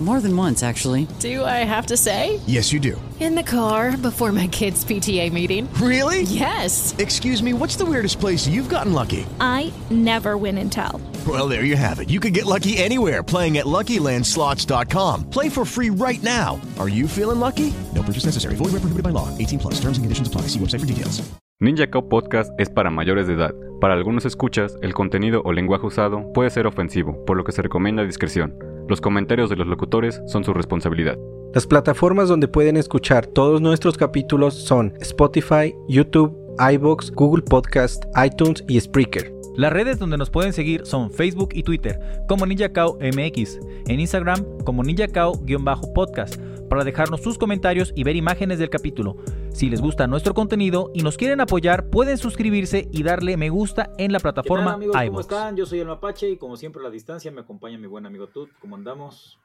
[0.00, 1.08] More than once, actually.
[1.18, 2.38] Do I have to say?
[2.46, 3.00] Yes, you do.
[3.18, 5.68] In the car before my kids' PTA meeting.
[5.82, 6.22] Really?
[6.22, 6.94] Yes.
[6.98, 9.26] Excuse me, what's the weirdest place you've gotten lucky?
[9.40, 11.00] I never win and tell.
[11.26, 12.10] Well, there you have it.
[12.10, 15.30] You can get lucky anywhere playing at LuckyLandSlots.com.
[15.30, 16.60] Play for free right now.
[16.78, 17.74] Are you feeling lucky?
[17.92, 18.54] No purchase necessary.
[18.54, 19.36] Void where prohibited by law.
[19.36, 19.74] 18 plus.
[19.80, 20.42] Terms and conditions apply.
[20.42, 21.28] See website for details.
[21.60, 23.52] Ninja Cow Podcast es para mayores de edad.
[23.80, 27.62] Para algunos escuchas, el contenido o lenguaje usado puede ser ofensivo, por lo que se
[27.62, 28.54] recomienda discreción.
[28.88, 31.18] Los comentarios de los locutores son su responsabilidad.
[31.52, 38.64] Las plataformas donde pueden escuchar todos nuestros capítulos son Spotify, YouTube, iBox, Google Podcast, iTunes
[38.66, 39.30] y Spreaker.
[39.56, 44.42] Las redes donde nos pueden seguir son Facebook y Twitter como NinjaCao MX, en Instagram
[44.64, 49.16] como NinjaCao-podcast, para dejarnos sus comentarios y ver imágenes del capítulo.
[49.58, 53.90] Si les gusta nuestro contenido y nos quieren apoyar, pueden suscribirse y darle me gusta
[53.98, 55.08] en la plataforma ¿Qué tal, amigos?
[55.08, 55.56] ¿Cómo están?
[55.56, 58.28] Yo soy el Mapache y como siempre a la distancia me acompaña mi buen amigo
[58.28, 58.52] Tut.
[58.60, 59.40] ¿Cómo andamos?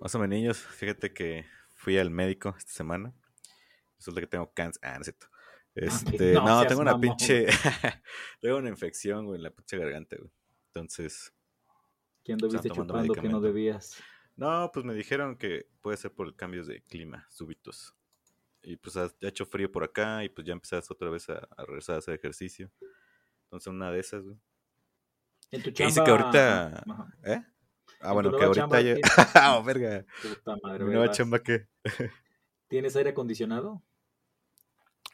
[0.00, 3.14] Más o menos, niños, fíjate que fui al médico esta semana.
[3.96, 4.80] Resulta que tengo cáncer.
[4.82, 5.26] Ah, no es cierto.
[5.76, 7.46] Este, no tengo una pinche.
[8.40, 10.32] tengo una infección, güey, en la pinche garganta, güey.
[10.66, 11.32] Entonces,
[12.24, 14.02] ¿Qué anduviste chupando que no debías?
[14.34, 17.93] no, pues me dijeron que puede ser por cambios de clima súbitos.
[18.64, 21.46] Y pues ha, ha hecho frío por acá y pues ya empezaste otra vez a,
[21.56, 22.70] a regresar a hacer ejercicio.
[23.44, 24.36] Entonces, una de esas, güey.
[25.50, 25.88] En tu Que chamba...
[25.90, 26.66] dice que ahorita.
[26.90, 27.08] Ajá.
[27.24, 27.42] ¿Eh?
[28.00, 29.00] Ah, En bueno, que ahorita tienes-
[29.34, 30.04] ¡Ah, verga!
[30.22, 31.14] Puta madre, ¿Mi nueva ¿verdad?
[31.14, 31.68] chamba qué?
[32.68, 33.82] ¿Tienes aire acondicionado?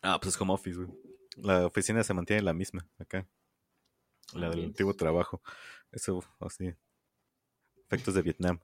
[0.03, 0.89] Ah, pues es home office, güey.
[1.37, 3.27] La oficina se mantiene la misma acá.
[4.35, 5.43] La Ah, del antiguo trabajo.
[5.93, 6.73] Eso, así.
[7.87, 8.61] Efectos de Vietnam.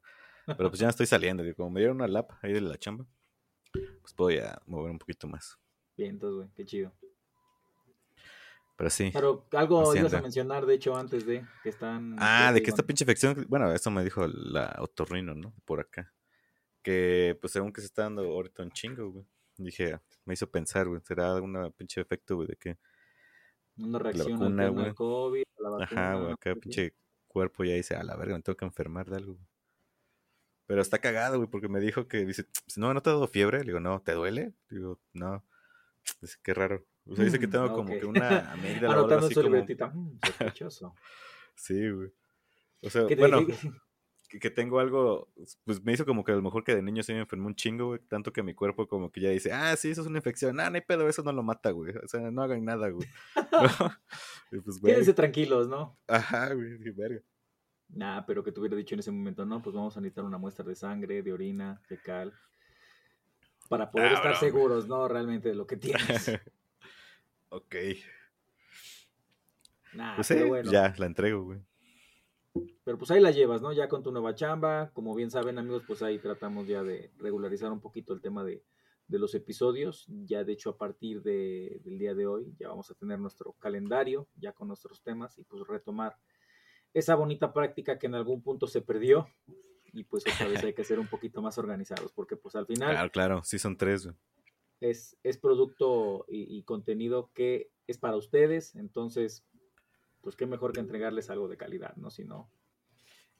[0.46, 1.42] Pero pues ya estoy saliendo.
[1.56, 3.04] Como me dieron una lap ahí de la chamba,
[4.06, 5.58] pues puedo ya mover un poquito más.
[5.96, 6.92] Bien, entonces, güey, qué chido.
[8.76, 9.10] Pero sí.
[9.12, 12.14] Pero algo ibas a mencionar, de hecho, antes de que están...
[12.20, 13.44] Ah, de que esta pinche infección.
[13.48, 15.52] Bueno, eso me dijo la otorrino, ¿no?
[15.64, 16.14] Por acá.
[16.82, 19.26] Que pues según que se está dando ahorita un chingo, güey.
[19.56, 21.00] Dije, me hizo pensar, güey.
[21.02, 22.46] ¿Será algún pinche efecto, güey?
[22.46, 22.78] De que
[23.78, 24.84] Una reacción al vacuna, güey.
[24.84, 26.60] del COVID, a la Ajá, vacuna, güey, acá sí.
[26.60, 26.94] pinche
[27.26, 29.32] cuerpo ya dice, a la verga, me tengo que enfermar de algo.
[29.34, 29.46] güey".
[30.66, 33.28] Pero está cagado, güey, porque me dijo que dice, "Pues, no, no te ha dado
[33.28, 33.60] fiebre.
[33.60, 34.52] Le digo, no, ¿te duele?
[34.68, 35.44] Digo, no.
[36.20, 36.84] Dice, qué raro.
[37.08, 39.56] O sea, dice que Mm, tengo como que una amígdala Anotando en así su como...
[39.56, 40.94] Mm, sospechoso.
[41.58, 42.10] Sí, güey.
[42.82, 43.38] O sea, ¿Qué te bueno,
[44.28, 45.32] que, que tengo algo,
[45.64, 47.54] pues me hizo como que a lo mejor que de niño se me enfermó un
[47.54, 50.18] chingo, güey, tanto que mi cuerpo como que ya dice, ah, sí, eso es una
[50.18, 52.90] infección, ah, no hay pedo, eso no lo mata, güey, o sea, no hagan nada,
[52.90, 53.08] güey.
[54.52, 55.98] y pues, güey, Quédense tranquilos, ¿no?
[56.08, 57.22] ajá, güey, verga.
[57.88, 60.38] Nah, pero que te hubiera dicho en ese momento, no, pues vamos a necesitar una
[60.38, 62.32] muestra de sangre, de orina, fecal,
[63.68, 64.40] para poder Ah, estar bro.
[64.40, 65.06] seguros, ¿no?
[65.08, 66.30] Realmente de lo que tienes.
[67.48, 67.74] ok.
[69.92, 70.70] Nah, Pues sí, bueno.
[70.70, 71.60] ya, la entrego, güey.
[72.84, 73.72] Pero pues ahí la llevas, ¿no?
[73.72, 74.90] Ya con tu nueva chamba.
[74.92, 78.64] Como bien saben, amigos, pues ahí tratamos ya de regularizar un poquito el tema de,
[79.08, 80.06] de los episodios.
[80.08, 83.52] Ya de hecho, a partir de- del día de hoy, ya vamos a tener nuestro
[83.54, 86.16] calendario, ya con nuestros temas, y pues retomar
[86.98, 89.28] esa bonita práctica que en algún punto se perdió.
[89.92, 92.90] Y pues otra vez hay que ser un poquito más organizados, porque pues al final
[92.92, 94.08] Claro, claro, sí son tres,
[94.80, 99.44] es, es producto y, y contenido que es para ustedes, entonces,
[100.20, 102.10] pues qué mejor que entregarles algo de calidad, ¿no?
[102.10, 102.50] Si no,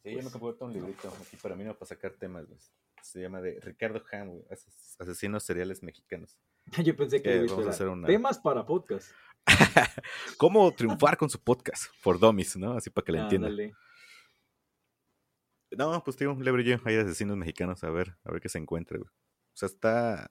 [0.03, 2.59] Sí, yo me compré ahorita un librito aquí para mí, no para sacar temas, güey.
[3.03, 4.03] Se llama de Ricardo
[4.50, 6.39] ases- asesinos seriales mexicanos.
[6.84, 9.11] Yo pensé que Eh, iba a vamos a hacer una- temas para podcast.
[10.39, 11.84] ¿Cómo triunfar con su podcast?
[12.01, 12.73] For Dummies, ¿no?
[12.73, 13.57] Así para que le entiendan.
[15.71, 18.59] No, pues tío, un librillo ahí de asesinos mexicanos, a ver, a ver qué se
[18.59, 19.09] encuentra, güey.
[19.09, 20.31] O sea, está.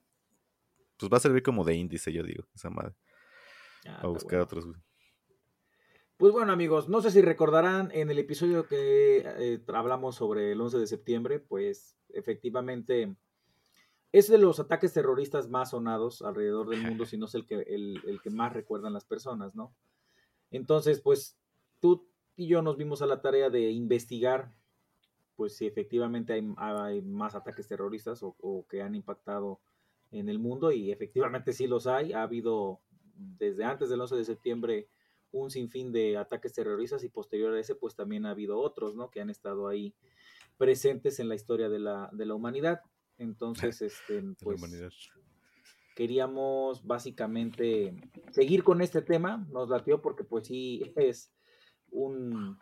[0.96, 2.94] Pues va a servir como de índice, yo digo, esa madre.
[3.86, 4.44] Ah, a buscar bueno.
[4.44, 4.80] otros, güey.
[6.16, 10.60] Pues bueno, amigos, no sé si recordarán en el episodio que eh, hablamos sobre el
[10.60, 13.14] 11 de septiembre, pues efectivamente
[14.18, 17.56] es de los ataques terroristas más sonados alrededor del mundo, si no es el que,
[17.56, 19.74] el, el que más recuerdan las personas, ¿no?
[20.50, 21.36] Entonces, pues
[21.80, 24.54] tú y yo nos vimos a la tarea de investigar,
[25.36, 29.60] pues si efectivamente hay, hay más ataques terroristas o, o que han impactado
[30.10, 32.14] en el mundo, y efectivamente sí los hay.
[32.14, 32.80] Ha habido
[33.16, 34.88] desde antes del 11 de septiembre
[35.30, 39.10] un sinfín de ataques terroristas y posterior a ese pues también ha habido otros, ¿no?
[39.10, 39.94] Que han estado ahí
[40.56, 42.80] presentes en la historia de la, de la humanidad.
[43.18, 44.60] Entonces, este, pues
[45.94, 47.96] queríamos básicamente
[48.30, 51.32] seguir con este tema, nos latió porque pues sí es
[51.90, 52.58] un,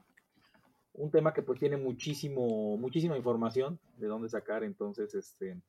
[0.92, 5.60] un tema que pues tiene muchísimo, muchísima información de dónde sacar, entonces este,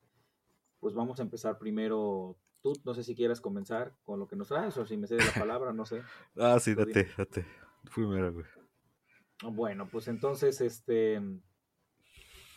[0.78, 4.48] pues vamos a empezar primero tú no sé si quieras comenzar con lo que nos
[4.48, 6.02] traes o si me cedes la palabra, no sé.
[6.36, 7.46] Ah, sí, date, date.
[7.94, 8.46] Primero, güey.
[9.44, 11.20] Bueno, pues entonces, este,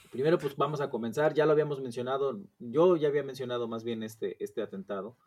[0.09, 4.03] primero pues vamos a comenzar, ya lo habíamos mencionado, yo ya había mencionado más bien
[4.03, 5.17] este, este atentado,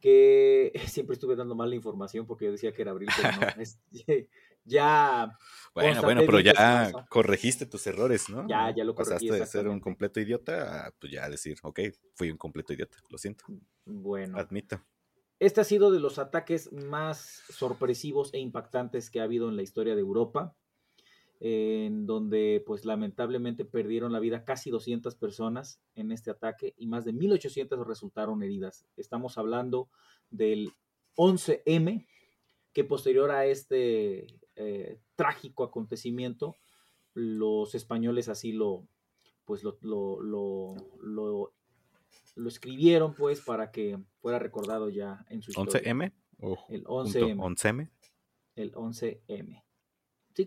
[0.00, 3.46] que siempre estuve dando mal la información porque yo decía que era abril, pero no,
[3.62, 3.80] es-
[4.64, 5.36] ya...
[5.74, 8.46] Bueno, bueno, pero ya corregiste tus errores, ¿no?
[8.46, 11.80] Ya, ya lo corregí, Pasaste de ser un completo idiota a, pues ya decir, ok,
[12.14, 13.44] fui un completo idiota, lo siento,
[13.84, 14.80] Bueno, admito.
[15.40, 19.62] este ha sido de los ataques más sorpresivos e impactantes que ha habido en la
[19.62, 20.54] historia de Europa,
[21.44, 27.04] en donde pues lamentablemente perdieron la vida casi 200 personas en este ataque y más
[27.04, 28.86] de 1800 resultaron heridas.
[28.96, 29.88] Estamos hablando
[30.30, 30.70] del
[31.16, 32.06] 11M,
[32.72, 36.54] que posterior a este eh, trágico acontecimiento,
[37.14, 38.86] los españoles así lo,
[39.44, 41.52] pues lo, lo, lo,
[42.36, 45.92] lo- escribieron pues para que fuera recordado ya en su historia.
[45.92, 46.12] ¿11M?
[46.40, 47.36] O El junto 11M.
[47.36, 47.90] 11M.
[48.54, 49.62] El 11M.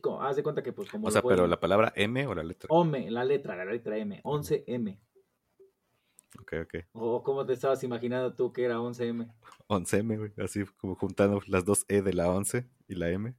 [0.02, 2.44] Como- haz de cuenta que pues como O sea, pero la palabra M o la
[2.44, 2.68] letra.
[2.72, 5.00] Ome, la letra, la letra M, 11M.
[6.40, 6.76] Ok, ok.
[6.94, 9.32] ¿O cómo te estabas imaginando tú que era 11M?
[9.68, 10.32] 11M, güey.
[10.38, 13.34] Así como juntando las dos E de la 11 y la M.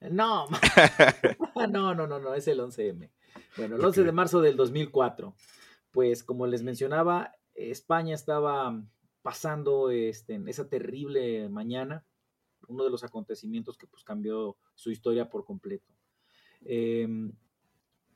[0.00, 0.46] No,
[1.70, 3.10] no, no, no, no, es el 11M.
[3.56, 5.34] Bueno, el 11 de marzo del 2004.
[5.90, 8.80] Pues como les mencionaba, España estaba
[9.22, 12.04] pasando este, en esa terrible mañana,
[12.68, 15.92] uno de los acontecimientos que pues cambió su historia por completo.
[16.64, 17.32] Em,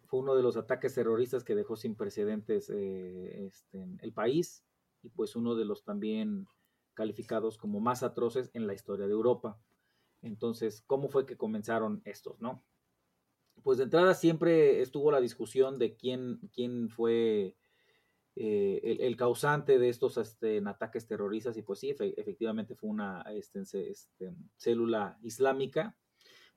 [0.06, 4.64] fue uno de los ataques terroristas que dejó sin precedentes eh, este, el país
[5.02, 6.46] y pues uno de los también
[6.94, 9.60] calificados como más atroces en la historia de Europa.
[10.22, 12.64] Entonces, ¿cómo fue que comenzaron estos, no?
[13.62, 17.56] Pues de entrada siempre estuvo la discusión de quién, quién fue
[18.40, 23.22] eh, el, causante de estos este, ataques terroristas y pues sí, efe- efectivamente fue una
[23.22, 25.96] este, este, célula islámica,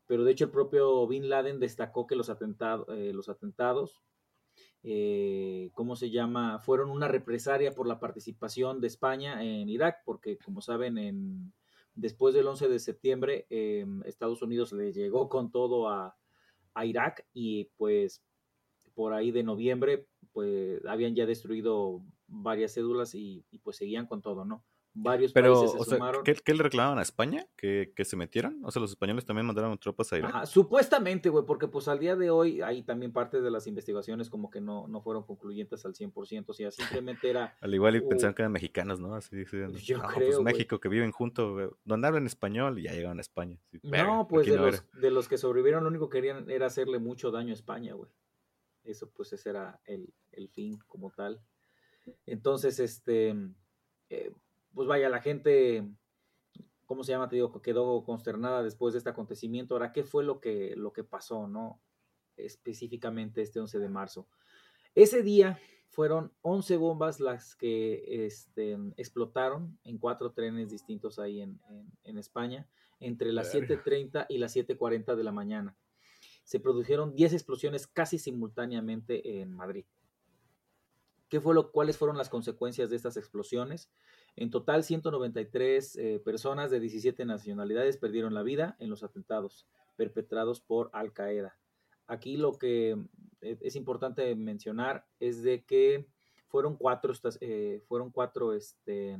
[0.06, 4.04] pero de hecho el propio Bin Laden destacó que los, atentado- eh, los atentados,
[4.84, 6.60] eh, ¿cómo se llama?
[6.60, 11.52] Fueron una represalia por la participación de España en Irak, porque como saben, en,
[11.96, 16.16] después del 11 de septiembre, eh, Estados Unidos le llegó con todo a
[16.86, 18.24] Irak y pues
[18.94, 24.22] por ahí de noviembre, pues habían ya destruido varias cédulas y, y, pues seguían con
[24.22, 24.64] todo, ¿no?
[24.94, 26.24] Varios Pero, países se o sea, sumaron.
[26.26, 27.48] ¿qué, qué le reclamaban a España?
[27.56, 28.60] ¿Que, ¿Que se metieran?
[28.66, 30.18] O sea, los españoles también mandaron tropas a.
[30.18, 34.30] Ajá, supuestamente, güey, porque pues al día de hoy hay también parte de las investigaciones
[34.30, 37.56] como que no, no fueron concluyentes al 100%, o sea, simplemente era...
[37.62, 39.16] Al igual y uh, pensaban que eran mexicanos, ¿no?
[39.16, 40.42] Así dicen, Yo "No, creo, pues.
[40.42, 43.58] México, que viven juntos, donde hablan español y ya llegaron a España.
[43.84, 47.00] No, pues de no los, de los que sobrevivieron lo único que querían era hacerle
[47.00, 48.12] mucho daño a España, güey.
[48.84, 51.42] Eso pues ese era el, el fin como tal.
[52.26, 53.36] Entonces, este,
[54.10, 54.34] eh,
[54.74, 55.88] pues vaya, la gente,
[56.86, 57.30] ¿cómo se llama?
[57.30, 59.76] Te digo, quedó consternada después de este acontecimiento.
[59.76, 61.82] Ahora, ¿qué fue lo que, lo que pasó, no?
[62.38, 64.28] Específicamente este 11 de marzo.
[64.96, 71.60] Ese día fueron 11 bombas las que este, explotaron en cuatro trenes distintos ahí en,
[71.70, 72.68] en- en España
[73.00, 73.82] entre las Verga.
[73.84, 75.76] 7.30 y las 7.40 de la mañana.
[76.44, 79.86] Se produjeron 10 explosiones casi simultáneamente en Madrid.
[81.30, 83.90] ¿Qué fue lo, ¿Cuáles fueron las consecuencias de estas explosiones?
[84.36, 90.60] En total, 193 eh, personas de 17 nacionalidades perdieron la vida en los atentados perpetrados
[90.60, 91.58] por Al Qaeda.
[92.08, 92.98] Aquí lo que
[93.40, 96.06] eh, es importante mencionar es de que
[96.50, 99.18] fueron cuatro, eh, fueron cuatro este,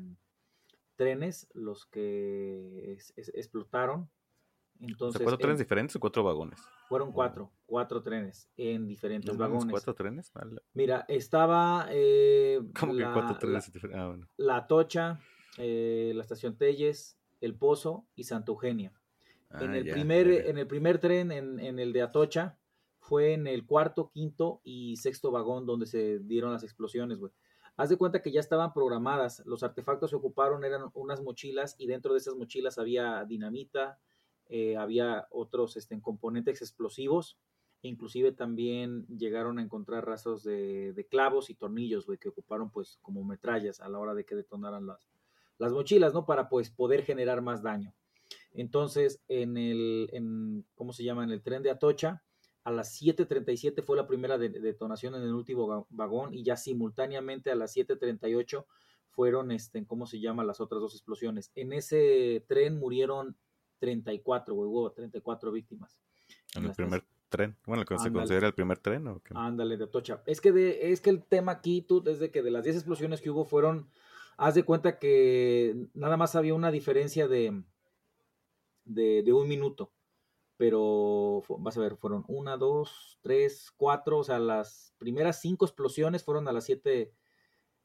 [0.98, 4.02] trenes los que es- es- explotaron.
[4.02, 6.60] O Entonces, sea, ¿cuatro en- trenes diferentes o cuatro vagones?
[6.92, 9.72] Fueron cuatro, cuatro trenes en diferentes No vagones.
[9.72, 10.30] ¿Cuatro trenes?
[10.36, 13.72] La- Mira, estaba eh, ¿Cómo que la, cuatro la- trenes?
[13.96, 14.28] Ah, bueno.
[14.38, 15.20] la Atocha,
[15.58, 18.92] eh, la estación Telles, El Pozo y Santa Eugenia.
[19.52, 22.58] en, Ah, el ya, primer, en el primer tren, en, en el de Atocha,
[23.00, 27.32] fue en el cuarto, quinto y sexto vagón donde se dieron las explosiones, güey.
[27.78, 29.42] Haz de cuenta que ya estaban programadas.
[29.46, 33.98] Los artefactos que ocuparon eran unas mochilas y dentro de esas mochilas había dinamita,
[34.54, 37.38] eh, había otros este, componentes explosivos.
[37.84, 43.24] Inclusive también llegaron a encontrar rastros de, clavos y tornillos, güey, que ocuparon pues como
[43.24, 45.10] metrallas a la hora de que detonaran las,
[45.58, 46.26] las mochilas, ¿no?
[46.26, 47.94] Para pues poder generar más daño.
[48.52, 51.24] Entonces, en el, en, ¿cómo se llama?
[51.24, 52.22] En el tren de Atocha,
[52.66, 57.52] a las 7.37 fue la primera de- detonación en el último vagón y ya simultáneamente
[57.52, 58.66] a las 7.38
[59.12, 60.44] fueron, este, ¿cómo se llama?
[60.44, 61.52] Las otras dos explosiones.
[61.56, 63.38] En ese tren murieron
[63.82, 65.98] 34, güey, hubo 34 víctimas.
[66.56, 67.58] En el primer tren.
[67.66, 68.14] Bueno, ¿se Ándale.
[68.14, 69.34] considera el primer tren o qué?
[69.36, 70.22] Ándale, de Atocha.
[70.28, 72.76] Es que, de, es que el tema aquí tú, es de que de las 10
[72.78, 73.90] explosiones que hubo fueron
[74.38, 77.64] haz de cuenta que nada más había una diferencia de,
[78.86, 79.92] de, de un minuto.
[80.58, 84.20] Pero vas a ver, fueron una, dos, tres, cuatro.
[84.20, 87.12] O sea, las primeras cinco explosiones fueron a las 7.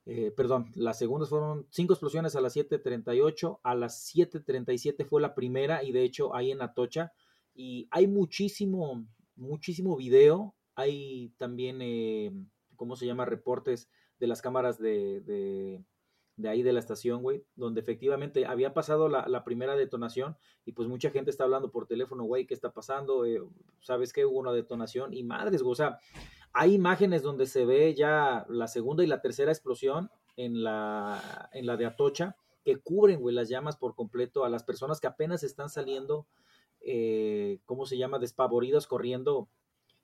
[0.09, 3.59] Eh, perdón, las segundas fueron cinco explosiones a las 7.38.
[3.63, 5.83] A las 7.37 fue la primera.
[5.83, 7.13] Y de hecho, ahí en Atocha.
[7.55, 10.55] Y hay muchísimo, muchísimo video.
[10.77, 12.33] Hay también, eh,
[12.77, 13.25] ¿cómo se llama?
[13.25, 15.21] Reportes de las cámaras de,
[16.37, 20.73] de, ahí de la estación, güey, donde efectivamente había pasado la, la primera detonación y
[20.73, 23.27] pues mucha gente está hablando por teléfono, güey, ¿qué está pasando?
[23.27, 23.43] Eh,
[23.81, 24.25] ¿Sabes qué?
[24.25, 25.99] Hubo una detonación y madres, güey, o sea,
[26.59, 31.67] hay imágenes donde se ve ya la segunda y la tercera explosión en la, en
[31.67, 32.35] la de Atocha
[32.65, 36.27] que cubren, güey, las llamas por completo a las personas que apenas están saliendo,
[36.81, 38.19] eh, ¿cómo se llama?
[38.19, 39.51] Despavoridas corriendo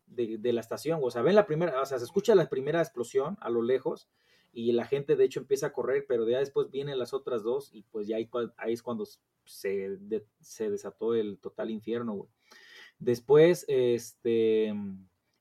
[0.06, 2.82] de, de la estación, o sea, ven la primera, o sea, se escucha la primera
[2.82, 4.10] explosión a lo lejos
[4.52, 7.70] y la gente de hecho empieza a correr, pero ya después vienen las otras dos
[7.72, 8.28] y pues ya ahí,
[8.58, 9.06] ahí es cuando
[9.46, 9.98] se,
[10.40, 12.30] se desató el total infierno, güey.
[12.98, 14.74] Después, este,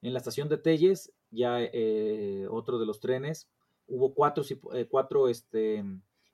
[0.01, 3.47] en la estación de Telles, ya eh, otro de los trenes,
[3.87, 4.43] hubo cuatro,
[4.73, 5.83] eh, cuatro este,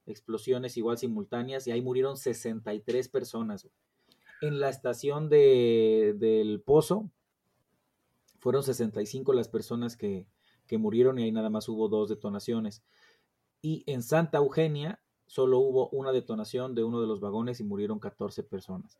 [0.05, 3.67] explosiones igual simultáneas y ahí murieron 63 personas.
[4.41, 7.09] En la estación de, del Pozo,
[8.39, 10.27] fueron 65 las personas que,
[10.67, 12.83] que murieron y ahí nada más hubo dos detonaciones.
[13.61, 17.99] Y en Santa Eugenia solo hubo una detonación de uno de los vagones y murieron
[17.99, 18.99] 14 personas.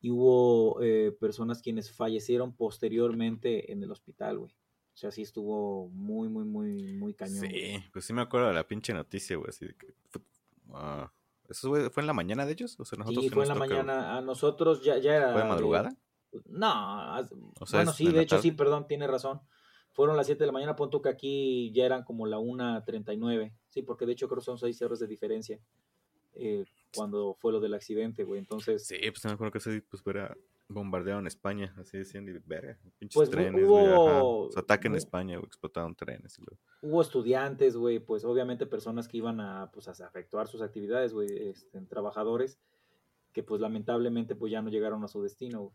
[0.00, 4.52] Y hubo eh, personas quienes fallecieron posteriormente en el hospital, güey.
[4.52, 7.46] O sea, sí estuvo muy, muy, muy, muy cañón.
[7.48, 9.48] Sí, pues sí me acuerdo de la pinche noticia, güey.
[9.50, 9.94] Así de que.
[10.10, 10.22] fue-
[10.72, 11.12] ah,
[11.48, 12.78] ¿Eso güey, fue en la mañana de ellos?
[12.78, 14.18] O sea, nosotros Sí, fue en la toca, mañana.
[14.18, 15.32] A nosotros ya, ya era.
[15.32, 15.96] ¿Fue de madrugada?
[16.46, 16.66] No,
[17.14, 18.42] as- O sea, bueno, sí, de hecho tarde.
[18.42, 19.40] sí, perdón, tiene razón.
[19.92, 23.52] Fueron las 7 de la mañana, punto que aquí ya eran como la 1.39.
[23.70, 25.58] Sí, porque de hecho creo que son 6 horas de diferencia
[26.34, 26.64] eh,
[26.94, 28.38] cuando fue lo del accidente, güey.
[28.40, 30.36] Entonces, Sí, pues me acuerdo que ese pues era
[30.70, 34.88] bombardeado en España, así decían, y verga, pinches Pues, trenes, güey, hubo- O sea, ataque
[34.88, 36.38] en hu- España, güey, explotaron trenes.
[36.82, 41.28] Hubo estudiantes, güey, pues obviamente personas que iban a, pues, a efectuar sus actividades, güey,
[41.50, 42.58] este, trabajadores
[43.32, 45.74] que pues lamentablemente pues ya no llegaron a su destino, güey.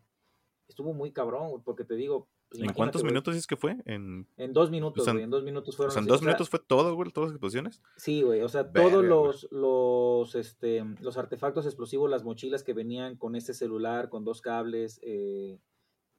[0.68, 2.28] Estuvo muy cabrón, güey, porque te digo...
[2.58, 3.76] pues, ¿En cuántos minutos es que fue?
[3.84, 5.92] En, En dos minutos, o sea, güey, en dos minutos o fueron...
[5.92, 7.82] sea, en así, dos o sea, minutos fue todo, güey, todas las explosiones.
[7.96, 12.72] Sí, güey, o sea, Verga, todos los, los, este, los artefactos explosivos, las mochilas que
[12.74, 15.58] venían con este celular, con dos cables, eh,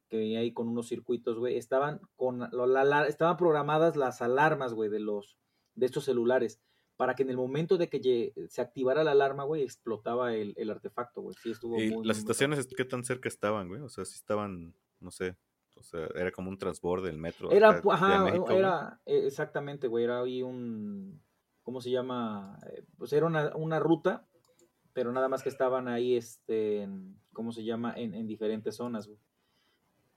[0.08, 4.22] que venía ahí con unos circuitos, güey, estaban con, lo- la- la- estaban programadas las
[4.22, 5.36] alarmas, güey, de los,
[5.74, 6.60] de estos celulares,
[6.96, 10.70] para que en el momento de que se activara la alarma, güey, explotaba el, el
[10.70, 13.80] artefacto, güey, sí, estuvo ¿Y muy, muy, las muy estaciones qué tan cerca estaban, güey?
[13.82, 15.36] O sea, si estaban, no sé,
[15.76, 17.50] o sea, era como un transborde del metro.
[17.50, 21.20] Era, acá ajá, México, era, eh, exactamente, güey, era ahí un,
[21.62, 22.58] ¿cómo se llama?
[22.72, 24.26] Eh, Pues era una, una ruta,
[24.92, 27.92] pero nada más que estaban ahí, este, en- ¿cómo se llama?
[27.96, 29.18] En, en diferentes zonas, güey.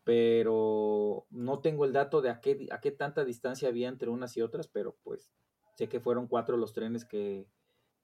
[0.03, 4.35] Pero no tengo el dato de a qué, a qué tanta distancia había entre unas
[4.37, 5.31] y otras, pero pues
[5.75, 7.47] sé que fueron cuatro los trenes que,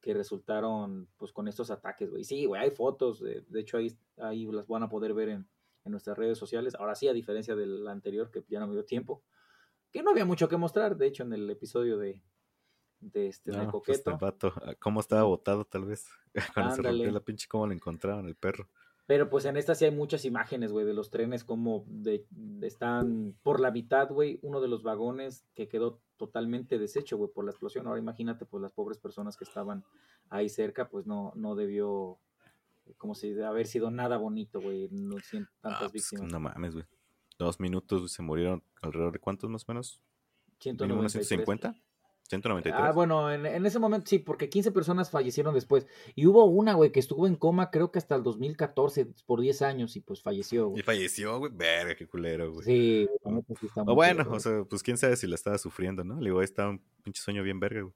[0.01, 2.23] que resultaron pues con estos ataques, güey.
[2.23, 5.47] Sí, güey, hay fotos, de, de hecho ahí, ahí las van a poder ver en,
[5.85, 6.75] en nuestras redes sociales.
[6.75, 9.23] Ahora sí, a diferencia del anterior, que ya no me dio tiempo,
[9.91, 12.21] que no había mucho que mostrar, de hecho, en el episodio de,
[12.99, 14.11] de este de No, pues Coqueto.
[14.11, 16.05] este vato, ah, cómo estaba botado tal vez.
[16.53, 18.67] Cuando se rompió la pinche, cómo lo encontraron el perro.
[19.07, 22.65] Pero pues en esta sí hay muchas imágenes, güey, de los trenes como de, de-
[22.65, 27.45] están por la mitad, güey, uno de los vagones que quedó totalmente deshecho, güey, por
[27.45, 27.85] la explosión.
[27.85, 29.83] Ahora imagínate, pues las pobres personas que estaban
[30.29, 32.17] ahí cerca, pues no, no debió,
[32.97, 36.31] como si de haber sido nada bonito, güey, no siento Ah, tantas pues, víctimas.
[36.31, 36.85] no mames, güey.
[37.37, 40.01] Dos minutos se murieron alrededor de cuántos más o menos?
[40.63, 41.27] ¿Mínimo unos 193.
[41.27, 41.75] 150?
[42.27, 42.73] 193.
[42.81, 45.85] Ah, bueno, en, en ese momento sí, porque 15 personas fallecieron después.
[46.15, 49.61] Y hubo una, güey, que estuvo en coma creo que hasta el 2014, por 10
[49.61, 50.83] años, y pues falleció, Y güey.
[50.83, 51.51] falleció, güey.
[51.53, 52.65] Verga, qué culero, güey.
[52.65, 55.35] Sí, la neta sí está O bueno, culero, o sea, pues quién sabe si la
[55.35, 56.19] estaba sufriendo, ¿no?
[56.19, 57.93] Le digo, ahí estaba un pinche sueño bien verga, güey.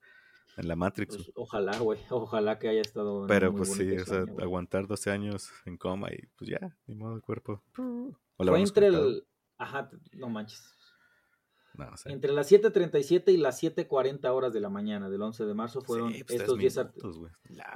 [0.60, 1.16] En la Matrix.
[1.16, 3.26] Pues, ojalá, güey, ojalá que haya estado.
[3.28, 6.96] Pero muy pues sí, o sea, aguantar 12 años en coma y pues ya, ni
[6.96, 7.64] modo el cuerpo.
[7.78, 9.26] O lo Fue entre el.
[9.58, 10.74] Ajá, no manches.
[11.76, 12.12] No, no sé.
[12.12, 16.12] Entre las 7:37 y las 7:40 horas de la mañana del 11 de marzo fueron
[16.12, 17.00] Sí, pues, estos 10 arte-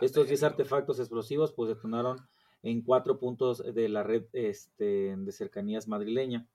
[0.02, 2.18] estos 10 verga, artefactos explosivos pues detonaron
[2.64, 6.48] en cuatro puntos de la red este, de cercanías madrileña.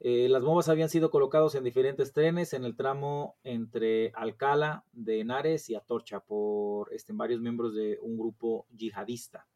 [0.00, 5.20] Eh, las bombas habían sido colocadas en diferentes trenes en el tramo entre Alcalá de
[5.20, 9.46] Henares y Atorcha por este, varios miembros de un grupo yihadista.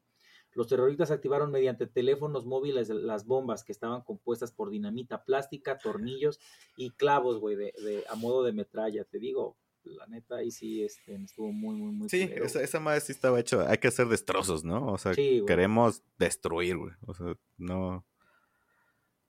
[0.53, 6.41] Los terroristas activaron mediante teléfonos móviles las bombas que estaban compuestas por dinamita plástica, tornillos
[6.77, 9.05] y clavos, güey, de, de- a modo de metralla.
[9.05, 12.81] Te digo, la neta ahí sí este, estuvo muy, muy, muy Sí, culero, esa, esa
[12.81, 13.61] madre sí estaba hecho.
[13.67, 14.87] Hay que hacer destrozos, ¿no?
[14.93, 16.93] O sea, Sí, queremos destruir, güey.
[17.07, 18.05] O sea, no.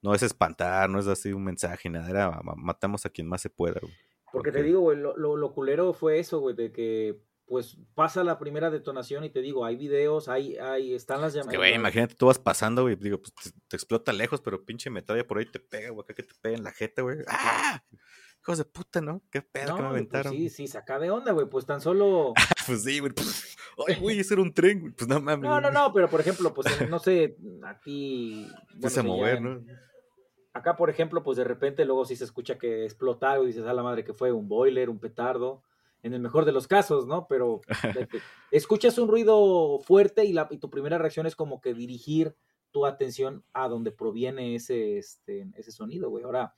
[0.01, 2.09] No es espantar, no es así un mensaje, nada.
[2.09, 3.93] Era ma- matamos a quien más se pueda, güey.
[4.31, 8.23] Porque te digo, güey, lo, lo, lo culero fue eso, güey, de que pues pasa
[8.23, 11.51] la primera detonación y te digo, hay videos, hay, hay, están las Es llamadas.
[11.51, 12.95] que, güey, imagínate, tú vas pasando, güey.
[12.95, 16.01] Digo, pues te, te explota lejos, pero pinche metralla por ahí te pega, güey.
[16.03, 17.17] Acá que te pega en la jeta, güey.
[17.27, 17.83] ¡Ah!
[18.41, 19.21] Hijos de puta, ¿no?
[19.29, 20.33] ¿Qué pedo No, que me güey, pues aventaron?
[20.33, 22.33] sí, sí, saca de onda, güey, pues tan solo...
[22.67, 23.11] Pues sí, güey.
[23.11, 24.93] pues, Ay, güey, ese era un tren, güey.
[24.93, 25.49] Pues no mames.
[25.49, 28.47] No, no, no, pero por ejemplo, pues no sé, a ti...
[28.49, 29.61] bueno, Empieza a ya mover, ¿no?
[30.53, 33.65] Acá, por ejemplo, pues de repente luego sí se escucha que explota algo y dices,
[33.65, 35.63] a la madre que fue un boiler, un petardo,
[36.03, 37.27] en el mejor de los casos, ¿no?
[37.27, 37.61] Pero
[38.51, 42.35] escuchas un ruido fuerte y, la, y tu primera reacción es como que dirigir
[42.71, 46.23] tu atención a donde proviene ese, este, ese sonido, güey.
[46.23, 46.53] Ahora,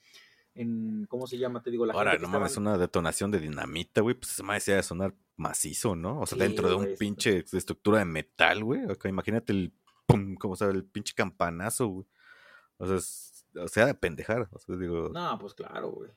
[0.55, 1.61] en, ¿cómo se llama?
[1.61, 4.31] Te digo, la Ahora, gente no que mames, una detonación de dinamita, güey, pues
[4.63, 6.21] se ha de sonar macizo, ¿no?
[6.21, 8.81] O sea, Sí, dentro de un güey, pinche estructura de metal, güey.
[8.89, 9.73] Acá imagínate el
[10.05, 12.07] pum, como sabe, el pinche campanazo, güey.
[12.77, 14.47] O sea, es- o sea, de pendejar.
[14.51, 15.09] O sea, digo.
[15.09, 16.11] No, pues claro, güey.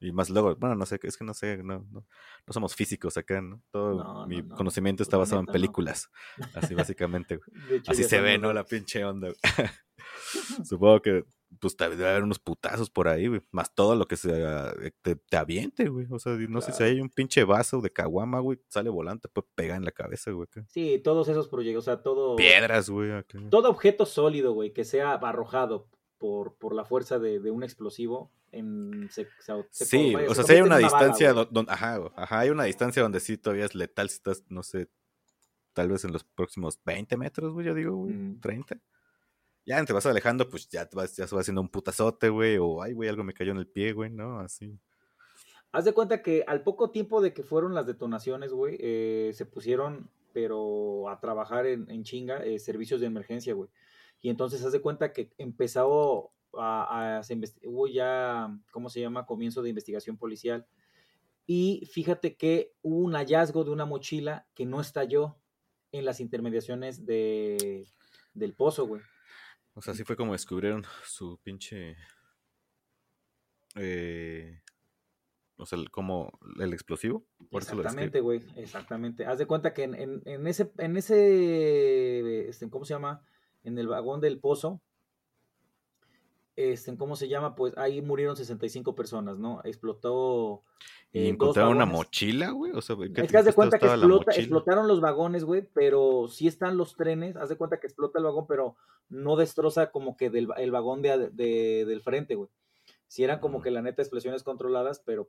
[0.00, 2.06] Y más luego, bueno, no sé, es que no sé, no, no,
[2.46, 3.62] no somos físicos acá, ¿no?
[3.70, 6.10] Todo No, mi no, no, conocimiento pues, está basado en películas.
[6.54, 7.48] Así básicamente, güey.
[7.80, 8.52] Hecho, Así se ve, ¿no?
[8.52, 9.28] La pinche onda.
[9.28, 9.38] güey.
[10.64, 11.24] Supongo que
[11.60, 13.40] pues debe haber unos putazos por ahí, güey.
[13.50, 16.06] Más todo lo que se ah, te, te aviente, güey.
[16.10, 18.60] O sea, no sé si hay un pinche vaso de caguama, güey.
[18.68, 20.44] Sale volante, te puede pegar en la cabeza, güey.
[20.50, 20.66] acá.
[20.68, 22.36] Sí, todos esos proyectos, o sea, todo...
[22.36, 23.12] Piedras, güey.
[23.12, 23.38] acá.
[23.50, 25.88] todo objeto sólido, güey, que sea arrojado
[26.18, 30.34] por, por la fuerza de, de un explosivo, en, se, se- se- Sí, o se
[30.36, 33.64] sea, si hay una bala, distancia donde, ajá, ajá, hay una distancia donde sí todavía
[33.66, 34.88] es letal si estás, no sé,
[35.72, 38.40] tal vez en los próximos 20 metros, güey, yo digo, güey, Mm.
[38.40, 38.78] 30.
[39.66, 42.56] Ya te vas alejando, pues ya te vas, ya se va haciendo un putazote, güey,
[42.58, 44.38] o ay, güey, algo me cayó en el pie, güey, ¿no?
[44.38, 44.78] Así.
[45.72, 49.44] Haz de cuenta que al poco tiempo de que fueron las detonaciones, güey, eh, se
[49.44, 53.68] pusieron, pero a trabajar en, en chinga, eh, servicios de emergencia, güey.
[54.20, 59.26] Y entonces haz de cuenta que empezó a, a- se hubo ya, ¿cómo se llama?
[59.26, 60.66] Comienzo de investigación policial.
[61.46, 65.36] Y fíjate que hubo un hallazgo de una mochila que no estalló
[65.92, 67.86] en las intermediaciones de,
[68.34, 69.02] del pozo, güey.
[69.74, 71.96] O sea, así fue como descubrieron su pinche.
[73.76, 74.60] Eh,
[75.56, 77.24] o sea, como el explosivo.
[77.50, 79.24] Por Exactamente, güey, exactamente.
[79.26, 83.22] Haz de cuenta que en, en- en ese, en ese, este, ¿cómo se llama?
[83.66, 84.80] En el vagón del pozo,
[86.54, 87.54] este, ¿cómo se llama?
[87.54, 89.60] Pues ahí murieron 65 personas, ¿no?
[89.64, 90.62] Explotó.
[91.12, 92.72] Y eh, encontraron una mochila, güey.
[92.72, 96.28] O sea, ¿qué Es que haz de cuenta que explota, explotaron los vagones, güey, pero
[96.28, 97.36] sí están los trenes.
[97.36, 98.76] Haz de cuenta que explota el vagón, pero
[99.10, 102.48] no destroza como que del, el vagón de, de- del frente, güey.
[103.06, 105.28] Sí eran como que la neta explosiones controladas, pero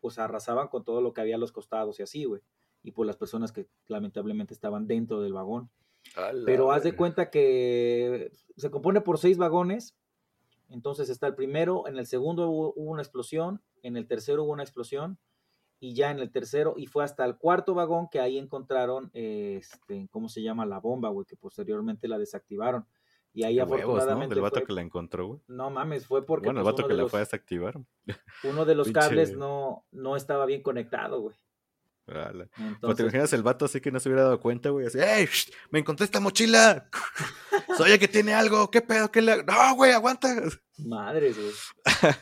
[0.00, 2.42] pues arrasaban con todo lo que había a los costados y así, güey.
[2.82, 5.70] Y pues las personas que lamentablemente estaban dentro del vagón.
[6.44, 9.96] Pero haz de cuenta que se compone por seis vagones.
[10.68, 14.52] Entonces está el primero, en el segundo hubo, hubo una explosión, en el tercero hubo
[14.52, 15.18] una explosión,
[15.78, 20.08] y ya en el tercero, y fue hasta el cuarto vagón que ahí encontraron, este,
[20.10, 20.66] ¿cómo se llama?
[20.66, 22.84] La bomba, güey, que posteriormente la desactivaron.
[23.32, 23.84] Y ahí Qué huevos, ¿no?
[23.84, 25.40] afortunadamente Del vato fue- que la encontró, güey.
[25.46, 27.78] no mames, fue porque Bueno, el pues, vato que la los- fue a desactivar.
[28.44, 28.88] uno de los
[29.32, 31.36] cables no, no estaba bien conectado, güey.
[32.06, 34.86] Te imaginas el vato así que no se hubiera dado cuenta, güey.
[34.86, 35.28] Así, ¡Ey!
[35.70, 36.88] ¡Me encontré esta mochila!
[37.76, 38.70] Soy el que tiene algo.
[38.70, 39.10] ¿Qué pedo?
[39.10, 39.42] ¿Qué le?
[39.42, 39.92] ¡No, güey!
[39.92, 40.28] ¡Aguanta!
[40.78, 42.14] madres, güey.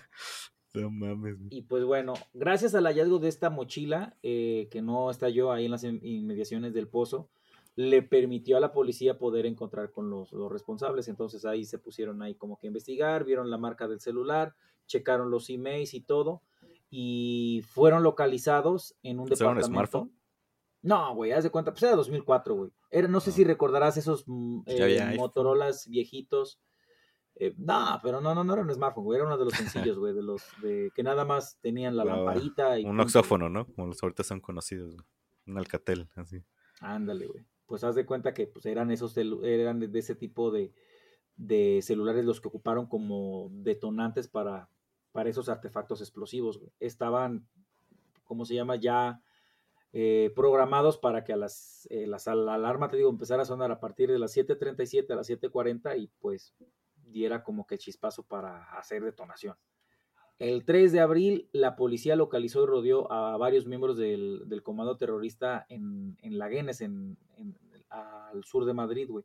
[0.74, 1.48] No mames, güey.
[1.50, 5.70] Y pues bueno, gracias al hallazgo de esta mochila, eh, que no estalló ahí en
[5.70, 7.28] las in- inmediaciones del pozo,
[7.76, 11.06] le permitió a la policía poder encontrar con los, los responsables.
[11.08, 14.54] Entonces ahí se pusieron ahí como que a investigar, vieron la marca del celular,
[14.86, 16.42] checaron los emails y todo,
[16.96, 19.66] y fueron localizados en un ¿Usaron departamento.
[19.66, 20.18] smartphone?
[20.82, 22.70] No, güey, haz de cuenta, pues era 2004, güey.
[22.90, 23.32] Era, no sé Ah.
[23.32, 25.16] si recordarás esos mm, Ya eh.
[25.16, 26.60] Motorolas viejitos.
[27.34, 29.52] Eh, no, pero no, no, no era un smartphone, güey, era uno de los
[29.92, 33.48] sencillos, güey, de los de que nada más tenían la La- lamparita y Un oxófono,
[33.48, 33.66] ¿no?
[33.66, 35.06] Como los ahorita son conocidos, güey.
[35.46, 36.44] Un alcatel, así.
[36.80, 37.44] Ándale, güey.
[37.66, 40.72] Pues haz de cuenta que pues eran esos eran de, de ese tipo de,
[41.34, 44.68] de celulares los que ocuparon como detonantes para,
[45.14, 46.60] para esos artefactos explosivos.
[46.80, 47.46] Estaban,
[48.24, 48.74] ¿cómo se llama?
[48.74, 49.22] Ya
[49.92, 53.70] eh, programados para que a las, eh, las- la alarma, te digo, empezara a sonar
[53.70, 56.52] a partir de las 7.37 a las 7.40 y pues
[56.96, 59.56] diera como que chispazo para hacer detonación.
[60.40, 64.96] El 3 de abril, la policía localizó y rodeó a varios miembros del, del comando
[64.96, 67.56] terrorista en, en Laguenes, en, en-
[67.88, 69.24] al sur de Madrid, güey.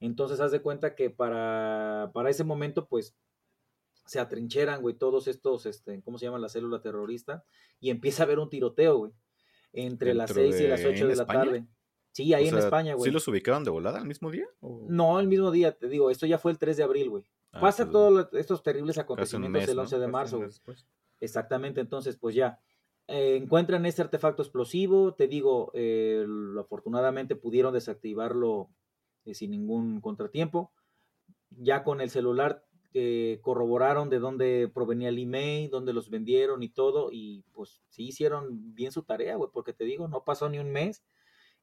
[0.00, 3.16] Entonces, haz de cuenta que para, para ese momento, pues,
[4.08, 7.44] se atrincheran, güey, todos estos, este, ¿cómo se llama la célula terrorista?
[7.78, 9.12] Y empieza a haber un tiroteo, güey,
[9.72, 11.44] entre las ¿Dentro 6 y las de- 8 en de la España?
[11.44, 11.66] tarde.
[12.12, 13.04] Sí, ahí O en sea, España, güey.
[13.08, 14.46] ¿Sí los ubicaron de volada al mismo día?
[14.60, 17.24] ¿O- No, el mismo día, te digo, esto ya fue el 3 de abril, güey.
[17.52, 19.82] Ah, Pasa pues, todos estos terribles acontecimientos mes, el ¿no?
[19.82, 20.50] 11 de marzo, güey.
[21.20, 22.58] Exactamente, entonces, pues ya.
[23.10, 26.26] eh, encuentran este artefacto explosivo, te digo, eh,
[26.60, 28.68] afortunadamente pudieron desactivarlo
[29.24, 30.72] eh, sin ningún contratiempo.
[31.50, 36.68] Ya con el celular eh, corroboraron de dónde provenía el email, dónde los vendieron y
[36.70, 40.58] todo, y pues sí hicieron bien su tarea, güey, porque te digo, no pasó ni
[40.58, 41.04] un mes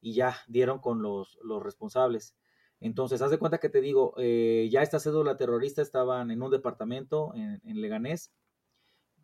[0.02, 2.36] y ya dieron con los, los responsables.
[2.80, 6.52] Entonces, haz de cuenta que te digo, eh, ya esta cédula terrorista estaban en un
[6.52, 8.32] departamento en, en Leganés.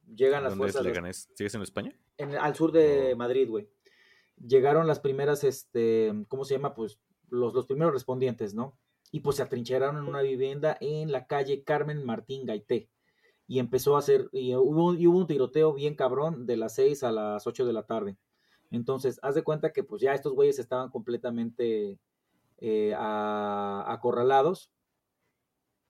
[0.08, 1.30] Llegan las ¿Dónde es fuerzas los- Leganés?
[1.36, 1.96] ¿Sigues en España?
[2.18, 3.14] en- al sur de.
[3.16, 3.70] Madrid, güey.
[4.38, 6.74] Llegaron las primeras, este, ¿cómo se llama?
[6.74, 8.80] Pues los, los primeros respondientes, ¿no?
[9.12, 12.90] Y pues se atrincheraron en una vivienda en la calle Carmen Martín Gaité.
[13.48, 17.46] Y empezó a hacer, y hubo, un tiroteo bien cabrón de las 6 a las
[17.46, 18.18] 8 de la tarde.
[18.72, 22.00] Entonces, haz de cuenta que pues ya estos güeyes estaban completamente
[22.60, 24.72] eh, acorralados.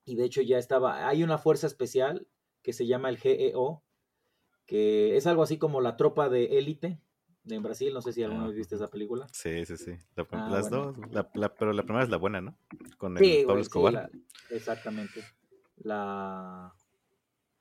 [0.05, 2.27] Y de hecho ya estaba, hay una fuerza especial
[2.63, 3.83] que se llama el GEO,
[4.65, 6.99] que es algo así como la tropa de élite
[7.43, 7.93] de en Brasil.
[7.93, 9.27] No sé si alguna Ah, vez viste esa película.
[9.31, 9.91] Sí, sí, sí.
[10.15, 10.91] La- Ah, las bueno.
[10.93, 11.11] dos.
[11.11, 12.57] la- la- pero la primera es la buena, ¿no?
[12.97, 13.93] Con el Sí, Pablo güey, sí, Escobar.
[13.93, 14.09] la-
[14.49, 15.23] exactamente.
[15.77, 16.73] La,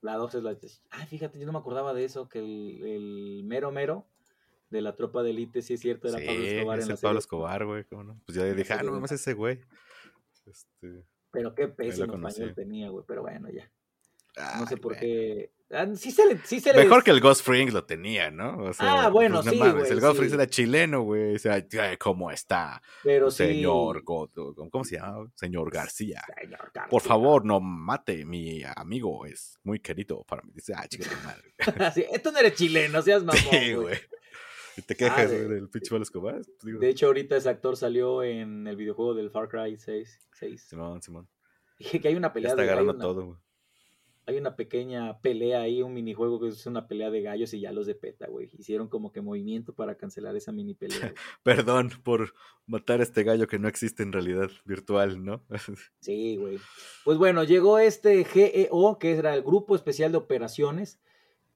[0.02, 0.56] la dos es la...
[0.90, 4.06] Ay, fíjate, yo no me acordaba de eso, que el, el mero mero
[4.68, 6.94] de la tropa de élite, sí es cierto, era sí, Pablo Escobar es en la
[6.94, 7.18] el Pablo serie.
[7.18, 7.84] Escobar, güey.
[7.84, 8.20] ¿cómo no?
[8.26, 9.60] Pues ya la dije, ah, no mames ese güey.
[10.46, 13.64] Este, Pero qué pésimo español tenía, güey, pero bueno, ya.
[14.36, 15.52] No ay, sé por qué...
[15.72, 16.38] Ah, sí se le...
[16.44, 18.58] Sí se le- Mejor que el Ghost Frings lo tenía, ¿no?
[18.64, 20.32] O sea, Ah, bueno, pues, no sí, mames, El Ghost sí.
[20.34, 21.36] Era chileno, güey.
[21.36, 21.64] O sea,
[21.98, 22.82] ¿cómo está?
[23.04, 23.44] Pero sí...
[23.46, 24.30] Señor, God-
[24.70, 25.30] ¿cómo se llama?
[25.36, 26.22] Señor García.
[26.40, 27.00] Señor Por García.
[27.08, 30.50] favor, no mate, mi amigo es muy querido para mí.
[30.54, 31.54] Dice, ah, chica de madre.
[31.94, 33.96] Sí, esto no eres chileno, seas mamón, Sí, güey.
[34.76, 36.34] Y te quejas, Ah, güey, de- del pinche Pablo Escobar.
[36.34, 40.18] Pues, digo, De hecho, ahorita ese actor salió en el videojuego del Far Cry 6.
[40.32, 40.66] 6.
[40.68, 41.28] Simón, Simón.
[41.78, 43.38] Dije que hay una Ya pelea está de hay agarrando una, todo, güey.
[44.30, 47.72] Hay una pequeña pelea ahí, un minijuego que es una pelea de gallos y ya
[47.72, 48.48] los de PETA, güey.
[48.58, 51.12] Hicieron como que movimiento para cancelar esa mini pelea.
[51.42, 52.34] Perdón por
[52.66, 55.44] matar a este gallo que no existe en realidad virtual, ¿no?
[56.00, 56.58] Sí, güey.
[57.04, 61.00] Pues bueno, llegó este GEO, que era el Grupo Especial de Operaciones,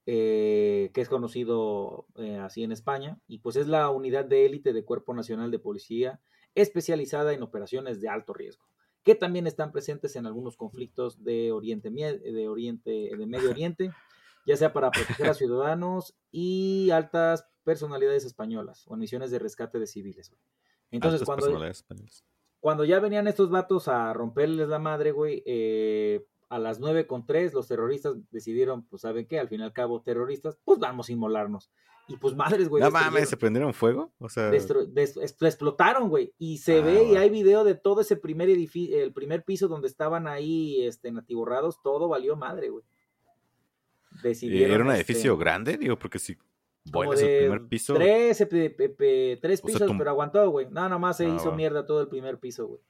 [0.07, 4.73] eh, que es conocido eh, así en España, y pues es la unidad de élite
[4.73, 6.21] de Cuerpo Nacional de Policía
[6.55, 8.65] especializada en operaciones de alto riesgo,
[9.05, 13.93] que también están presentes en algunos conflictos de Oriente, de Oriente, de Medio Oriente,
[14.47, 19.79] ya sea para proteger a ciudadanos y altas personalidades españolas o en misiones de rescate
[19.79, 20.31] de civiles.
[20.31, 20.41] güey.
[20.91, 21.45] Entonces, Altas
[21.85, 22.07] cuando,
[22.61, 27.27] cuando ya venían estos vatos a romperles la madre, güey, eh, a las 9 con
[27.27, 29.39] 3 los terroristas decidieron, pues, ¿saben qué?
[29.39, 31.71] Al fin y al cabo, terroristas, pues vamos a inmolarnos.
[32.07, 32.83] Y pues madres, güey.
[32.83, 34.13] no mames, ¿se prendieron fuego?
[34.19, 36.35] O sea, explotaron, güey.
[36.39, 37.21] Y se Ah, ve y bueno.
[37.21, 41.81] hay video de todo ese primer edificio, el primer piso donde estaban ahí, este, atiborrados,
[41.83, 42.85] todo valió madre, güey.
[44.13, 45.77] ¿y Decidieron, ¿era un este, edificio grande?
[45.79, 47.95] Digo, porque si como vuelas el primer piso...
[47.95, 50.69] Tres, O sea, pisos, pero aguantó, güey.
[50.71, 52.81] No, nomás se Ah, hizo mierda todo el primer piso, güey.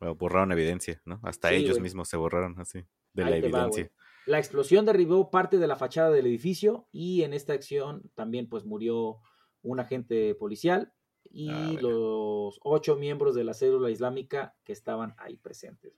[0.00, 1.20] bueno, borraron evidencia, ¿no?
[1.22, 3.90] Hasta Sí, ellos mismos se borraron así, de Ahí la va, evidencia.
[4.26, 8.64] La explosión derribó parte de la fachada del edificio y en esta acción también pues
[8.64, 9.18] murió
[9.62, 10.92] un agente policial
[11.32, 15.94] y Ah, los ocho miembros de la célula islámica que estaban ahí presentes.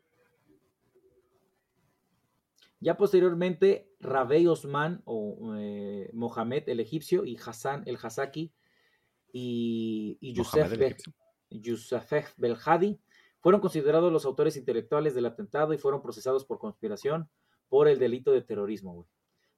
[2.81, 8.53] Ya posteriormente, Rabey Osman o eh, Mohamed el egipcio y Hassan el Hasaki
[9.33, 11.15] y, y egipcio.
[11.49, 13.01] Youssef Belhadi
[13.41, 17.29] fueron considerados los autores intelectuales del atentado y fueron procesados por conspiración
[17.73, 18.93] por el delito de terrorismo.
[18.93, 19.09] güey.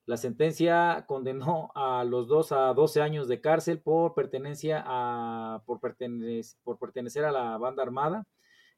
[0.07, 5.81] La sentencia condenó a los dos a 12 años de cárcel por pertenencia a por,
[5.81, 8.25] pertenec- por pertenecer a la banda armada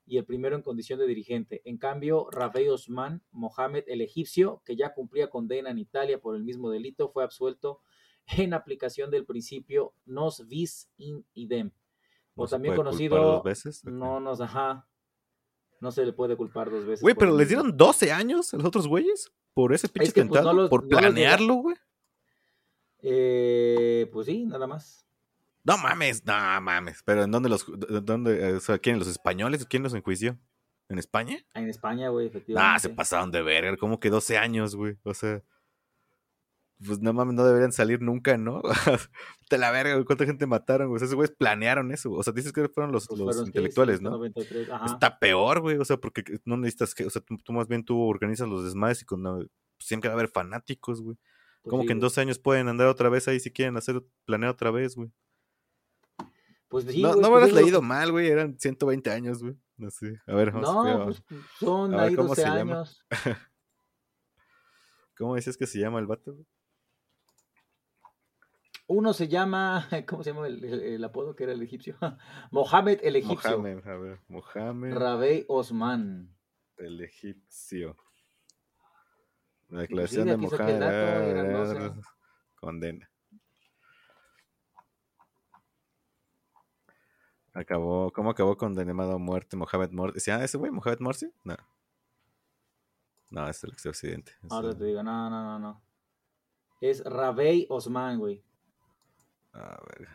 [0.06, 1.60] y el primero en condición de dirigente.
[1.66, 6.42] En cambio, Rabey Osman Mohamed el egipcio, que ya cumplía condena en Italia por el
[6.42, 7.82] mismo delito, fue absuelto
[8.38, 11.72] en aplicación del principio nos vis in idem,
[12.36, 13.84] o ¿No se también conocido veces?
[13.84, 14.88] No nos ajá
[15.80, 17.02] no se le puede culpar dos veces.
[17.02, 20.28] Güey, pero les dieron 12 años a los otros güeyes por ese pinche que, pues,
[20.30, 21.76] no atentado, los- por planearlo, güey.
[23.02, 25.06] Eh, pues sí, nada más.
[25.64, 27.02] No mames, no mames.
[27.04, 29.66] Pero ¿en dónde los, de- dónde, eh, o sea, quién, los españoles?
[29.66, 30.38] ¿Quién los enjuició?
[30.88, 31.44] ¿En España?
[31.54, 32.74] En España, güey, efectivamente.
[32.76, 34.96] Ah, se pasaron de verga, como que 12 años, güey.
[35.02, 35.42] O sea,
[36.84, 38.60] pues no mames, no deberían salir nunca, ¿no?
[39.48, 40.96] Te la verga, güey, cuánta gente mataron, güey.
[40.96, 42.10] O sea, esos güeyes planearon eso.
[42.12, 44.10] O sea, dices que fueron los, Pues los fueron, intelectuales, ¿no?
[44.10, 44.86] 193, ajá.
[44.86, 45.78] Está peor, güey.
[45.78, 48.64] O sea, porque no necesitas que, o sea, tú, tú más bien tú organizas los
[48.64, 49.46] desmadres y cuando
[49.78, 51.16] siempre va a haber fanáticos, güey.
[51.62, 52.00] Pues ¿Cómo sí, que en.
[52.00, 55.10] 12 años pueden andar otra vez ahí si quieren hacer, planear otra vez, güey?
[56.68, 59.56] Pues sí, no, güey, no me pues lo- leído mal, güey, eran 120 años, güey.
[59.78, 60.20] No sé.
[60.26, 61.22] A ver, vamos No, a pues
[61.58, 62.72] son a ver, ahí ¿cómo 12 se llama?
[62.76, 63.04] años.
[65.16, 66.32] ¿Cómo dices que se llama el vato?
[66.34, 66.46] güey?
[68.88, 71.96] Uno se llama, ¿cómo se llama el, el- el apodo que era el egipcio?
[72.50, 73.58] Mohamed el egipcio.
[73.58, 76.34] Mohamed, a ver, Mohamed Rabey Osman.
[76.76, 77.96] el egipcio.
[79.68, 80.80] La sí, declaración de Mohamed
[81.52, 82.00] 12.
[82.60, 83.10] condena.
[87.52, 90.30] Acabó, ¿cómo acabó condenado a muerte Mohamed Morsi?
[90.30, 91.32] ¿Ah, ese güey, Mohamed Morsi?
[91.42, 91.56] No.
[93.30, 93.86] No, es el es
[94.50, 95.82] Ahora el- te digo, no, no, no, no.
[96.80, 98.44] Es Rabey Osman, güey.
[99.56, 100.08] A ver.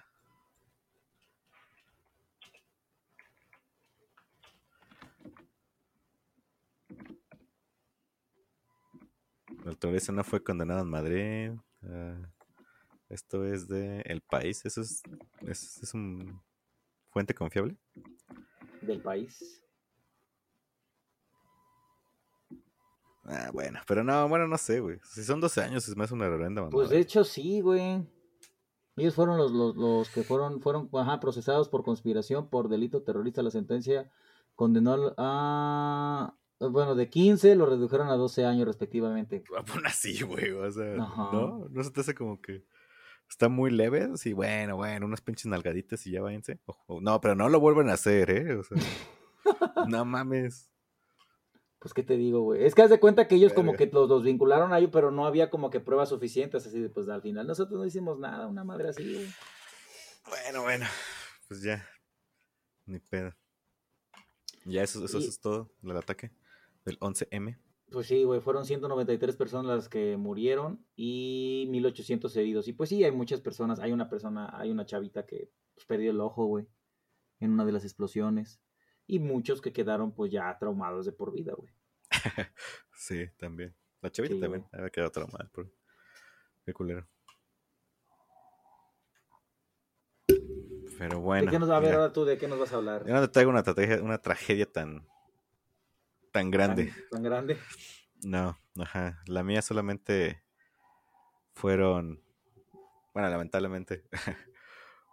[9.65, 11.51] El terrorista no fue condenado en Madrid.
[11.83, 12.17] ah,
[13.09, 14.63] esto es de El País.
[14.63, 15.01] ¿Eso es,
[15.41, 16.39] es, es un
[17.09, 17.75] fuente confiable?
[18.81, 19.63] Del país.
[23.25, 24.99] Ah, bueno, pero no, bueno, no sé, güey.
[25.03, 26.71] Si son 12 años es más una horrenda mamada.
[26.71, 28.07] Pues de hecho sí, güey.
[29.01, 33.41] Ellos fueron los, los, los que fueron, fueron ajá, procesados por conspiración por delito terrorista.
[33.41, 34.11] La sentencia
[34.55, 36.35] condenó a...
[36.59, 39.43] Bueno, de 15 lo redujeron a 12 años respectivamente.
[39.57, 40.51] Ah, Pon así, güey.
[40.51, 41.29] O sea, Ajá.
[41.33, 41.67] ¿no?
[41.71, 42.63] ¿No se te hace como que
[43.27, 44.15] está muy leve?
[44.17, 46.59] Sí, bueno, bueno, unas pinches nalgaditas y ya váyanse.
[46.87, 48.55] No, pero no lo vuelven a hacer, ¿eh?
[48.55, 48.77] O sea,
[49.87, 50.70] no mames.
[51.81, 52.63] Pues qué te digo, güey.
[52.63, 55.09] Es que haz de cuenta que ellos como que los, los vincularon a ellos, pero
[55.09, 56.67] no había como que pruebas suficientes.
[56.67, 59.27] Así de, pues al final nosotros no hicimos nada, una madre así, güey.
[60.29, 60.85] Bueno, bueno.
[61.47, 61.83] Pues ya.
[62.85, 63.33] Ni pedo.
[64.65, 66.31] Ya, eso, eso, Y- eso es todo del ataque
[66.85, 67.57] del 11M.
[67.89, 72.67] Pues sí, güey, fueron 193 personas las que murieron y 1800 heridos.
[72.67, 73.79] Y pues sí, hay muchas personas.
[73.79, 76.67] Hay una persona, hay una chavita que pues, perdió el ojo, güey,
[77.39, 78.61] en una de las explosiones.
[79.11, 81.69] Y muchos que quedaron pues ya traumados de por vida, güey.
[82.95, 83.75] Sí, también.
[83.99, 84.65] La chavita Sí, también.
[84.71, 85.49] Había quedado traumada.
[85.51, 85.69] Por...
[86.65, 87.05] Qué culero.
[90.97, 91.43] Pero bueno.
[91.43, 92.23] ¿De qué nos va a ver ahora tú?
[92.23, 93.05] ¿De qué nos vas a hablar?
[93.05, 95.05] Yo no te traigo una tragedia, una tragedia tan,
[96.31, 96.85] tan grande.
[96.85, 97.57] ¿Tan, tan grande?
[98.23, 99.21] No, ajá.
[99.25, 100.41] La mía solamente
[101.53, 102.23] fueron,
[103.13, 104.05] bueno, lamentablemente,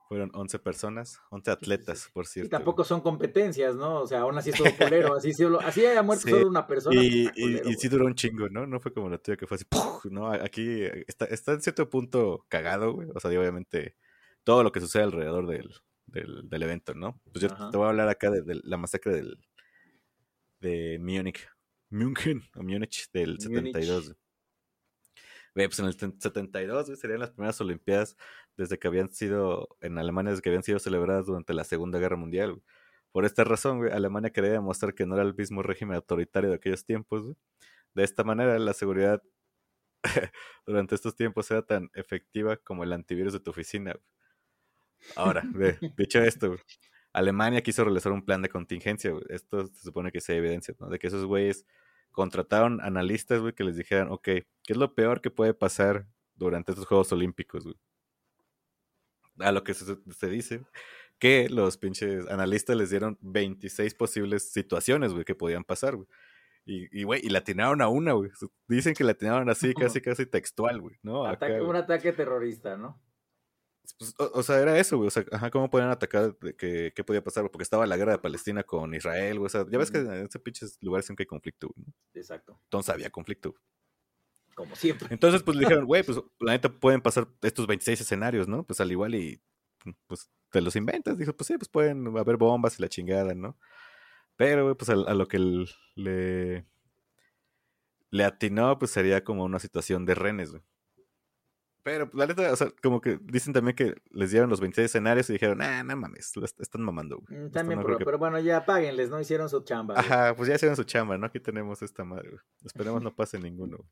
[0.08, 2.50] fueron 11 personas, 11 atletas, por Y cierto.
[2.50, 4.00] tampoco son competencias, ¿no?
[4.00, 5.14] O sea, aún así estuvo culero.
[5.14, 7.00] Así, solo, así haya muerto Sí, solo una persona.
[7.02, 8.66] Y, está y- culero, y sí duró un chingo, ¿no?
[8.66, 10.06] No fue como la tuya que fue así, ¡puf!
[10.06, 10.32] ¿no?
[10.32, 13.08] Aquí está, está en cierto punto cagado, güey.
[13.14, 13.96] O sea, y obviamente
[14.44, 15.74] todo lo que sucede alrededor del,
[16.06, 17.20] del, del evento, ¿no?
[17.30, 17.70] Pues yo Ajá.
[17.70, 19.38] te voy a hablar acá de, de la masacre del,
[20.60, 21.46] de Múnich.
[21.90, 23.72] München, o Múnich del Múnich.
[23.74, 24.04] 72.
[24.06, 24.16] güey.
[25.54, 28.16] Güey, pues en el 72, güey, serían las primeras Olimpiadas
[28.58, 32.16] desde que habían sido, en Alemania, desde que habían sido celebradas durante la Segunda Guerra
[32.16, 32.64] Mundial, güey.
[33.12, 36.56] Por esta razón, güey, Alemania quería demostrar que no era el mismo régimen autoritario de
[36.56, 37.36] aquellos tiempos, güey.
[37.94, 39.22] De esta manera, la seguridad
[40.66, 43.94] durante estos tiempos era tan efectiva como el antivirus de tu oficina.
[45.16, 45.42] Ahora,
[45.96, 46.56] dicho esto,
[47.12, 49.12] Alemania quiso realizar un plan de contingencia.
[49.28, 50.88] Esto se supone que sea evidencia, ¿no?
[50.88, 51.64] De que esos güeyes
[52.10, 56.72] contrataron analistas, güey, que les dijeran, ok, ¿qué es lo peor que puede pasar durante
[56.72, 57.76] estos Juegos Olímpicos, güey?
[59.40, 60.62] A lo que se, se dice
[61.18, 66.06] que los pinches analistas les dieron 26 posibles situaciones, güey, que podían pasar, güey.
[66.64, 68.30] Y, y, güey, y la atinaron a una, güey.
[68.68, 71.24] Dicen que la atinaron así, casi, casi textual, güey, ¿no?
[71.26, 73.02] Acá, Ataque- un ataque terrorista, ¿no?
[73.98, 75.08] Pues, o, o sea, era eso, güey.
[75.08, 76.36] O sea, ajá, ¿cómo podían atacar?
[76.58, 77.50] ¿Qué, ¿Qué podía pasar?
[77.50, 79.46] Porque estaba la guerra de Palestina con Israel, güey.
[79.46, 81.86] O sea, ya ves que en ese pinches lugares siempre hay conflicto, güey.
[81.86, 81.94] ¿no?
[82.14, 82.60] Exacto.
[82.64, 83.54] Entonces había conflicto.
[84.58, 85.06] Como siempre.
[85.10, 88.64] Entonces, pues le dijeron, güey, pues la neta pueden pasar estos 26 escenarios, ¿no?
[88.64, 89.40] Pues al igual y
[90.08, 91.16] pues te los inventas.
[91.16, 93.56] Dijo, pues sí, pues pueden haber bombas y la chingada, ¿no?
[94.36, 95.38] Pero, güey, pues a, a lo que
[95.94, 96.64] le,
[98.10, 100.62] le atinó, pues sería como una situación de renes, güey.
[101.84, 104.86] Pero, pues, la neta, o sea, como que dicen también que les dieron los 26
[104.86, 107.40] escenarios y dijeron, ah, no mames, lo est- están mamando, güey.
[107.40, 109.18] Mm, También, no pero, creo que- pero bueno, ya páguenles, ¿no?
[109.20, 109.94] Hicieron su chamba.
[109.94, 110.04] güey.
[110.04, 111.26] Ajá, pues ya hicieron su chamba, ¿no?
[111.26, 112.40] Aquí tenemos esta madre, güey.
[112.64, 113.78] Esperemos no pase ninguno.
[113.78, 113.88] güey.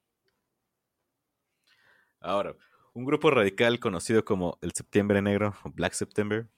[2.20, 2.56] Ahora,
[2.94, 6.48] un grupo radical conocido como el Septiembre Negro o Black September,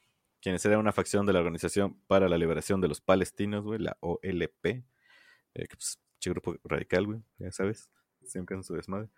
[0.40, 3.97] quienes eran una facción de la Organización para la Liberación de los Palestinos, güey, la
[4.01, 4.83] OLP, eh,
[5.55, 7.90] que pues, grupo radical, güey, ya sabes,
[8.23, 9.09] siempre en su desmadre.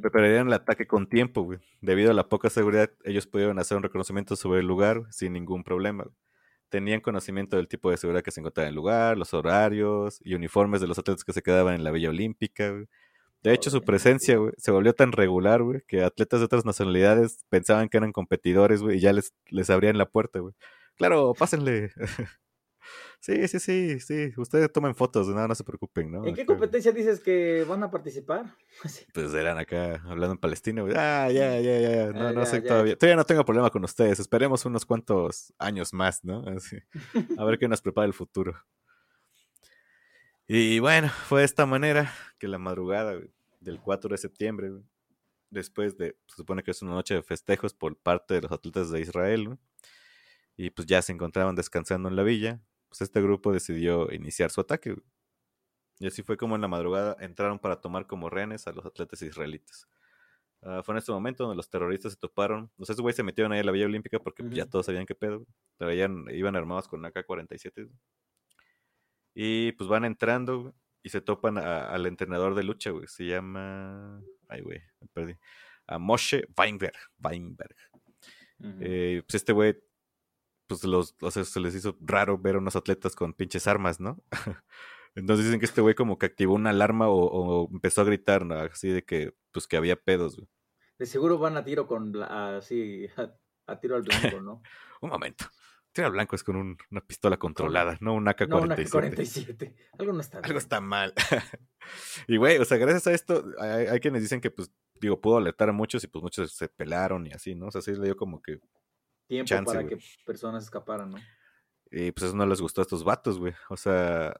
[0.00, 1.58] Prepararían el ataque con tiempo, güey.
[1.80, 5.64] Debido a la poca seguridad, ellos pudieron hacer un reconocimiento sobre el lugar sin ningún
[5.64, 6.06] problema.
[6.68, 10.34] Tenían conocimiento del tipo de seguridad que se encontraba en el lugar, los horarios y
[10.34, 12.70] uniformes de los atletas que se quedaban en la Villa Olímpica.
[12.70, 12.86] güey.
[13.42, 17.44] De hecho, su presencia, güey, se volvió tan regular, güey, que atletas de otras nacionalidades
[17.48, 20.54] pensaban que eran competidores, güey, y ya les, les abrían la puerta, güey.
[20.96, 21.90] Claro, pásenle.
[23.20, 24.32] sí, sí, sí, sí.
[24.36, 26.26] Ustedes tomen fotos, nada, no se preocupen, ¿no?
[26.26, 28.56] ¿En qué Acá, competencia dices que van a participar?
[29.14, 30.94] Pues eran acá hablando en palestino, güey.
[30.96, 32.12] Ah, ya, ya, ya.
[32.12, 32.68] No, Ah, no ya, sé ya.
[32.68, 32.96] todavía.
[32.96, 34.20] Todavía no tengo problema con ustedes.
[34.20, 36.44] Esperemos unos cuantos años más, ¿no?
[36.48, 36.78] Así.
[37.38, 38.54] A ver qué nos prepara el futuro.
[40.54, 44.82] Y bueno, fue de esta manera que la madrugada güey, del 4 de septiembre, güey,
[45.48, 48.90] después de, se supone que es una noche de festejos por parte de los atletas
[48.90, 49.58] de Israel, güey,
[50.58, 52.60] y pues ya se encontraban descansando en la villa,
[52.90, 54.94] pues este grupo decidió iniciar su ataque.
[55.98, 59.22] Y así fue como en la madrugada entraron para tomar como rehenes a los atletas
[59.22, 59.88] israelitas.
[60.60, 62.70] Ah, fue en este momento donde los terroristas se toparon.
[62.76, 65.14] Los esos güeyes se metieron ahí a la Villa Olímpica porque ya todos sabían qué
[65.14, 65.46] pedo.
[65.78, 67.88] Traían- iban armados con AK-47.
[69.34, 73.06] Y pues van entrando güey, y se topan a- al entrenador de lucha, güey.
[73.08, 74.22] Se llama.
[74.48, 75.34] Ay, güey, me perdí.
[75.86, 76.96] A Moshe Weinberg.
[77.18, 77.76] Weinberg.
[78.80, 79.76] Eh, pues este güey,
[80.68, 83.98] pues los, o sea, se les hizo raro ver a unos atletas con pinches armas,
[83.98, 84.22] ¿no?
[85.16, 88.46] Entonces dicen que este güey como que activó una alarma o, o empezó a gritar,
[88.46, 88.54] ¿no?
[88.54, 90.48] Así de que, pues que había pedos, güey.
[90.98, 93.34] De seguro van a tiro con así a,
[93.66, 94.62] a tiro al blanco, ¿no?
[95.00, 95.46] Un momento.
[95.92, 98.64] Tira al blanco es con un- una pistola controlada, no un No, AK-47.
[98.64, 99.74] una 47.
[99.98, 100.46] Algo no está bien.
[100.46, 101.12] Algo está mal.
[102.28, 105.36] y güey, o sea, gracias a esto, hay, hay quienes dicen que, pues, digo, pudo
[105.36, 107.66] alertar a muchos y pues muchos se pelaron y así, ¿no?
[107.66, 108.58] O sea, sí le dio como que
[109.28, 111.18] Tiempo chance, para que personas escaparan, ¿no?
[111.90, 113.52] Y pues eso no les gustó a estos vatos, güey.
[113.68, 114.34] O sea,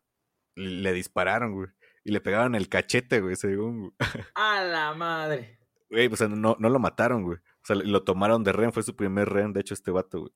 [0.54, 1.68] le dispararon, güey.
[2.04, 3.94] Y le pegaron el cachete, güey, según.
[4.34, 5.58] ¡A la madre!
[5.90, 7.36] Güey, o sea, no, no lo mataron, güey.
[7.38, 10.32] O sea, lo tomaron de rehén, fue su primer rehén, de hecho, este vato, güey.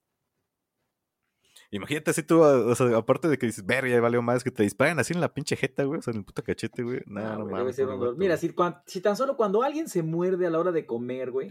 [1.77, 4.63] Imagínate así tú, o sea, aparte de que dices, verga, ya valió más, que te
[4.63, 7.01] disparen así en la pinche jeta, güey, o sea, en el puto cachete, güey.
[7.07, 7.79] No, Ah, no mames.
[7.79, 10.85] vato, Mira, si, cuan- si tan solo cuando alguien se muerde a la hora de
[10.87, 11.51] comer, güey,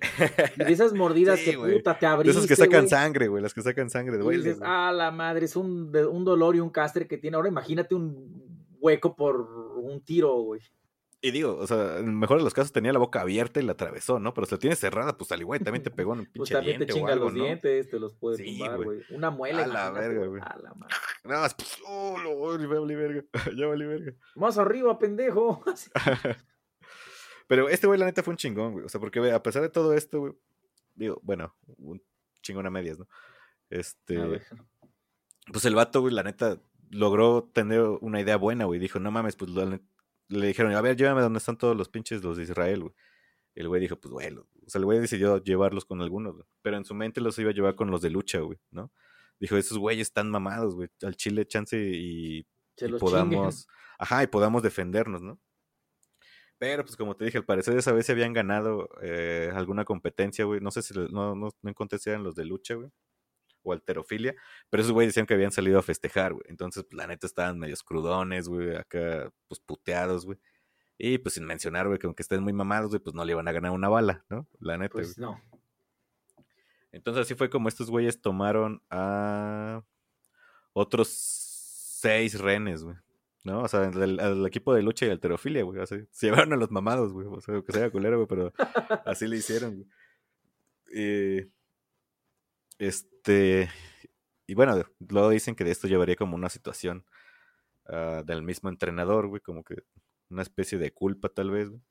[0.57, 1.73] y de esas mordidas Sí, que güey.
[1.77, 4.19] puta te De abriste, esos que sacan güey, sangre, güey, las que sacan sangre, y
[4.19, 4.69] duele, dices, güey.
[4.71, 7.37] ah, la madre, es un, de- un dolor y un castre que tiene.
[7.37, 8.43] Ahora imagínate un
[8.79, 9.41] hueco por
[9.77, 10.61] un tiro, güey.
[11.25, 13.63] Y digo, o sea, en el mejor de los casos tenía la boca abierta y
[13.63, 14.33] la atravesó, ¿no?
[14.35, 16.53] Pero si la tienes cerrada, pues al igual también te pegó en el Pues pinche
[16.53, 17.43] también te diente o chinga algo, los ¿no?
[17.45, 19.01] dientes, te los puede Sí, tumbar, güey.
[19.09, 20.41] Una muela, A la verga, güey.
[20.43, 20.93] A la madre.
[21.23, 23.23] Nada más, pues, oh, lo, ya verga,
[23.57, 24.13] ya valí verga.
[24.35, 25.63] Más arriba, pendejo.
[27.47, 28.85] Pero este güey, la neta, fue un chingón, güey.
[28.85, 30.33] O sea, porque, güey, a pesar de todo esto, güey,
[30.95, 32.01] digo, bueno, un
[32.41, 33.07] chingón a medias, ¿no?
[33.69, 34.43] Este, A ver.
[35.51, 36.61] pues el vato, güey, la neta,
[36.91, 38.79] logró tener una idea buena, güey.
[38.79, 39.81] Dijo, no mames, pues la net-
[40.29, 42.93] le dijeron, a ver, llévame donde están todos los pinches los de Israel, güey.
[43.55, 46.45] El güey dijo, pues, güey, lo- o sea, el güey decidió llevarlos con algunos, güey.
[46.61, 48.91] Pero en su mente los iba a llevar con los de lucha, güey, ¿no?
[49.39, 50.89] Dijo, esos güeyes están mamados, güey.
[51.03, 53.67] Al chile, chance y, Se y los podamos,
[53.99, 55.39] ajá, y podamos defendernos, ¿no?
[56.57, 60.45] Pero, pues, como te dije, al parecer esa vez se habían ganado eh, alguna competencia,
[60.45, 60.61] güey.
[60.61, 62.89] No sé si, no, no, no encontré si eran los de lucha, güey.
[63.65, 64.35] O alterofilia.
[64.69, 66.45] Pero esos güeyes decían que habían salido a festejar, güey.
[66.47, 68.75] Entonces, pues, la neta estaban medios crudones, güey.
[68.75, 70.37] Acá, pues, puteados, güey.
[70.97, 73.47] Y, pues, sin mencionar, güey, que aunque estén muy mamados, güey, pues no le iban
[73.47, 74.47] a ganar una bala, ¿no?
[74.59, 75.27] La neta, Pues güey.
[75.29, 75.41] no.
[76.91, 79.83] Entonces así fue como estos güeyes tomaron a
[80.71, 82.95] otros seis renes, güey.
[83.43, 83.61] ¿No?
[83.63, 85.85] O sea, al equipo de lucha y alterofilia, güey.
[85.85, 87.27] Sea, se llevaron a los mamados, güey.
[87.27, 88.53] O sea, que sea culero, güey, pero
[89.05, 89.87] así le hicieron, güey.
[90.97, 91.51] Y,
[92.79, 93.69] este.
[94.47, 97.05] Y bueno, luego dicen que de esto llevaría como una situación
[97.87, 99.41] ah, del mismo entrenador, güey.
[99.41, 99.75] Como que
[100.29, 101.81] una especie de culpa, tal vez, güey.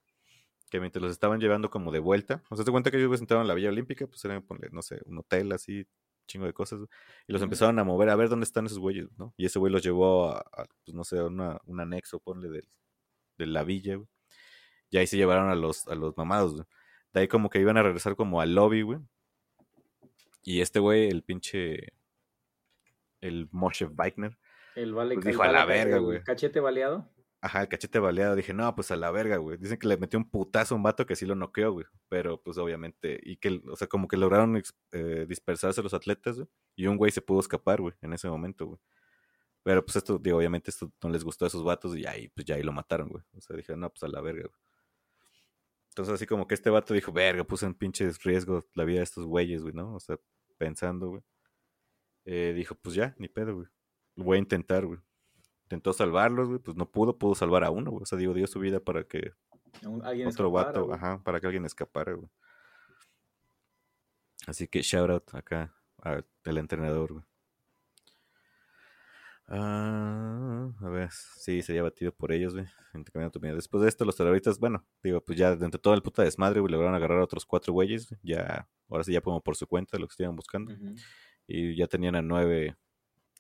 [0.70, 2.42] Que mientras los estaban llevando como de vuelta.
[2.51, 4.83] O sea, te cuenta que ellos entraron en la Villa Olímpica, pues eran, ponle, no
[4.83, 5.87] sé, un hotel así,
[6.27, 6.81] chingo de cosas.
[6.81, 6.88] güey,
[7.29, 9.35] Y los empezaron a mover a ver dónde están esos güeyes, ¿no?
[9.37, 12.49] Y ese güey los llevó a, a, pues no sé, a una, un anexo, ponle,
[12.51, 12.68] del-
[13.38, 14.09] de la villa, güey.
[14.90, 16.66] Y ahí se llevaron a los, a los mamados, güey.
[17.12, 19.01] De ahí como que iban a regresar como al lobby, güey.
[20.44, 21.92] Y este güey, el pinche.
[23.20, 24.38] El Moshe Wagner.
[24.76, 26.22] El vale Pues dijo, "A la verga, el güey".
[26.22, 27.11] Cachete baleado.
[27.40, 28.37] Ajá, el cachete baleado.
[28.37, 29.59] Dije, no, pues a la verga, güey.
[29.59, 31.87] Dicen que le metió un putazo a un vato que sí lo noqueó, güey.
[32.09, 33.20] Pero pues obviamente.
[33.22, 36.49] Y que, o sea, como que lograron eh, dispersarse los atletas, güey.
[36.74, 38.80] Y un güey se pudo escapar, güey, en ese momento, güey.
[39.62, 42.47] Pero pues esto, digo, obviamente esto no les gustó a esos vatos y ahí, pues
[42.47, 43.24] ya ahí lo mataron, güey.
[43.36, 44.61] O sea, dije, no, pues a la verga, güey.
[45.95, 49.05] Entonces así como que este vato dijo, verga, puse en pinches riesgo la vida de
[49.05, 49.95] estos güeyes, güey, ¿no?
[49.95, 50.18] O sea,
[50.59, 51.22] pensando, güey.
[52.24, 53.68] Eh, dijo, pues ya, ni pedo, güey.
[54.16, 54.99] Lo voy a intentar, güey.
[55.66, 58.03] Intentó salvarlos, güey, pues no pudo, pudo salvar a uno, güey.
[58.03, 59.34] O sea, digo, dio su vida para que
[60.03, 60.97] Alguien otro escapara, vato, güey.
[60.97, 62.28] ajá, para que alguien escapara, güey.
[64.49, 67.24] Así que shout out acá al entrenador, güey.
[69.47, 72.66] Ah, a ver, sí, sería batido por ellos, güey.
[73.55, 76.61] Después de esto, los terroristas, bueno, digo, pues ya dentro de todo el puta desmadre,
[76.61, 78.14] güey, lograron agarrar a otros cuatro güeyes.
[78.22, 80.74] Ya, ahora sí, ya como por su cuenta, lo que estaban buscando.
[81.47, 82.76] Y ya tenían a nueve,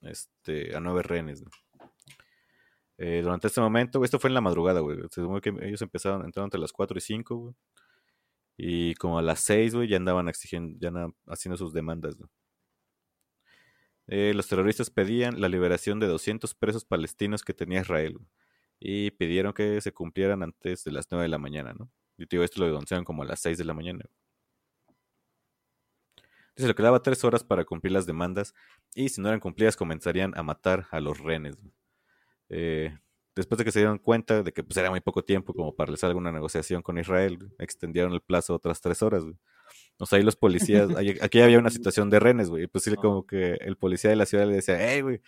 [0.02, 1.52] este, a nueve rehenes, güey.
[2.98, 4.98] Eh, durante este momento, güey, esto fue en la madrugada, güey.
[5.08, 7.54] Que ellos empezaron, entraron entre las 4 y 5, güey.
[8.56, 12.28] Y como a las 6, güey, ya andaban exigiendo, ya andaban haciendo sus demandas, güey.
[14.06, 18.18] Eh, los terroristas pedían la liberación de 200 presos palestinos que tenía Israel.
[18.80, 21.90] Y pidieron que se cumplieran antes de las 9 de la mañana, ¿no?
[22.18, 24.04] Y te digo, esto lo denunciaron como a las 6 de la mañana.
[26.56, 28.54] Dice, lo que daba 3 horas para cumplir las demandas
[28.94, 31.56] y si no eran cumplidas comenzarían a matar a los rehenes.
[32.48, 32.96] Eh,
[33.34, 35.86] después de que se dieron cuenta de que pues, era muy poco tiempo como para
[35.86, 39.24] realizar alguna negociación con Israel, extendieron el plazo otras 3 horas.
[39.98, 40.88] O sea, ahí los policías,
[41.22, 42.66] aquí había una situación de rehenes, güey.
[42.66, 45.20] Pues sí, como que el policía de la ciudad le decía, hey, güey,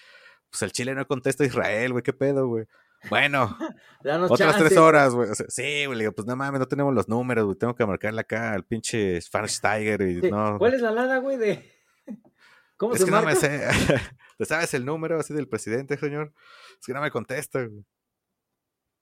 [0.51, 2.67] pues el Chile no contesta a Israel, güey, ¿qué pedo, güey?
[3.09, 3.57] Bueno,
[4.03, 5.31] Danos otras tres horas, güey.
[5.31, 7.57] O sea, sí, güey, le digo, pues no mames, no tenemos los números, güey.
[7.57, 10.59] Tengo que marcarle acá al pinche Schwarzenegger y Sí, no.
[10.59, 11.73] ¿Cuál es la lana, güey, de...
[12.77, 13.31] ¿Cómo Es se que no marca?
[13.31, 13.61] me sé.
[14.39, 16.33] ¿Te sabes el número así del presidente, señor?
[16.81, 17.85] Es que no me contesta, güey.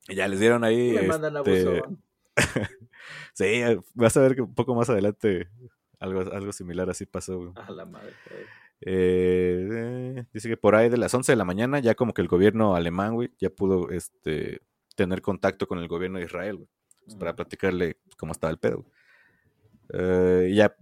[0.09, 0.93] Y ya les dieron ahí.
[0.93, 1.83] Me mandan a este.
[3.35, 5.49] sí, eh, vas a ver que un poco más adelante
[5.99, 7.53] algo, algo similar así pasó, güey.
[7.57, 8.12] A la madre.
[8.30, 8.45] güey.
[8.87, 12.20] Eh, eh, dice que por ahí de las 11 de la mañana ya como que
[12.20, 14.61] el gobierno alemán, güey, ya pudo este,
[14.95, 16.68] tener contacto con el gobierno de Israel, güey,
[17.05, 18.85] pues, para platicarle cómo estaba el pedo.
[19.93, 20.76] Eh, ya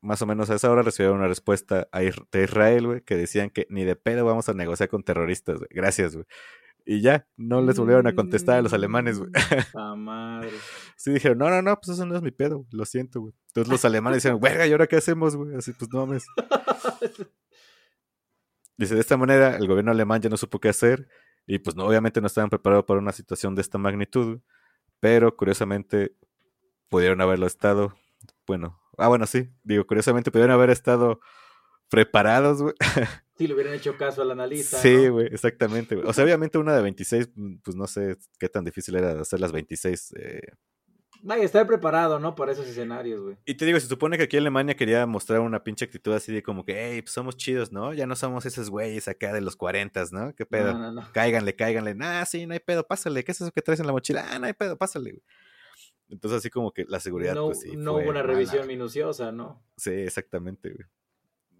[0.00, 3.50] más o menos a esa hora recibieron una respuesta a de Israel, güey, que decían
[3.50, 5.68] que ni de pedo vamos a negociar con terroristas, güey.
[5.70, 6.26] Gracias, güey.
[6.84, 9.30] Y ya, no les volvieron a contestar a los alemanes, güey.
[9.74, 10.50] La madre.
[10.96, 13.34] Sí, dijeron, no, no, no, pues eso no es mi pedo, güey, lo siento, güey.
[13.48, 15.54] Entonces los alemanes dijeron, verga, ¿y ahora qué hacemos, güey?
[15.54, 16.26] Así, pues no mames.
[18.76, 21.06] Dice, de esta manera, el gobierno alemán ya no supo qué hacer
[21.46, 24.42] y pues no, obviamente no estaban preparados para una situación de esta magnitud, güey,
[25.00, 26.16] pero curiosamente
[26.88, 27.94] pudieron haberlo estado,
[28.46, 31.20] bueno, ah, bueno, sí, digo, curiosamente pudieron haber estado
[31.92, 32.74] preparados, güey.
[33.38, 34.76] Si le hubieran hecho caso al analista.
[34.76, 35.14] Sí, ¿no?
[35.14, 36.06] güey, exactamente, güey.
[36.06, 39.40] O sea, obviamente una de 26, mm, pues no sé qué tan difícil era hacer
[39.40, 40.40] las 26 eh,
[41.22, 42.34] Vaya, estar preparado, ¿no?
[42.34, 43.36] Para esos escenarios, güey.
[43.44, 46.42] Y te digo, se supone que aquí Alemania quería mostrar una pinche actitud así de
[46.42, 47.94] como que, hey, pues somos chidos, ¿no?
[47.94, 50.34] Ya no somos esos güeyes acá de los 40, ¿no?
[50.34, 50.72] ¿Qué pedo?
[50.72, 51.08] No, no, no.
[51.12, 51.96] Cáiganle, cáiganle.
[52.00, 53.24] Ah, sí, no hay pedo, pásale.
[53.24, 54.26] ¿Qué es eso que traes en la mochila?
[54.30, 55.22] Ah, no hay pedo, pásale, güey.
[56.08, 57.76] Entonces, así como que la seguridad, no pues sí.
[57.76, 58.34] no fue hubo una mala.
[58.34, 59.64] revisión minuciosa, ¿no?
[59.76, 60.86] Sí, exactamente, güey.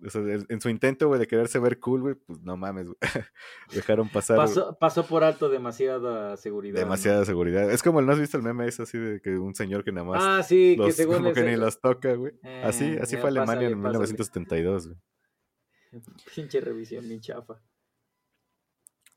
[0.05, 2.97] O sea, en su intento, güey, de quererse ver cool, güey, pues no mames, güey.
[3.73, 6.75] Dejaron pasar Pasó, pasó por alto demasiada seguridad.
[6.75, 6.81] ¿no?
[6.81, 7.71] demasiada seguridad.
[7.71, 10.07] Es como, ¿no has visto el meme ese así de que un señor que nada
[10.07, 12.33] más Ah, sí, que según como que ni los toca, güey.
[12.65, 13.99] así, Eh, así ya, fue Alemania en pásale.
[13.99, 14.99] 1972, güey.
[16.35, 17.63] Pinche revisión, bien chafa.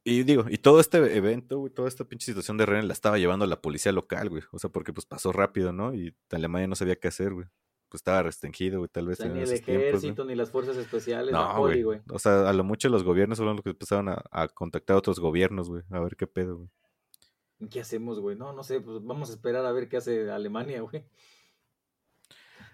[0.08, 3.18] Y digo, y todo este evento, güey, toda esta pinche situación de René la estaba
[3.18, 4.44] llevando la policía local, güey.
[4.52, 5.96] O sea, porque pues pasó rápido, ¿no?
[5.96, 7.48] Y Alemania no sabía qué hacer, güey.
[7.96, 10.52] Pues estaba restringido, güey, tal O vez sea, en ni el tiempos, ejército, ni las
[10.52, 12.00] fuerzas especiales, la No, poli, güey.
[12.00, 12.16] güey.
[12.16, 15.00] O sea, a lo mucho los gobiernos fueron los que empezaron a, a contactar a
[15.00, 15.84] otros gobiernos, güey.
[15.92, 16.70] A ver qué pedo, güey.
[17.70, 18.36] ¿Qué hacemos, güey?
[18.38, 21.06] No, no sé, pues vamos a esperar a ver qué hace Alemania, güey.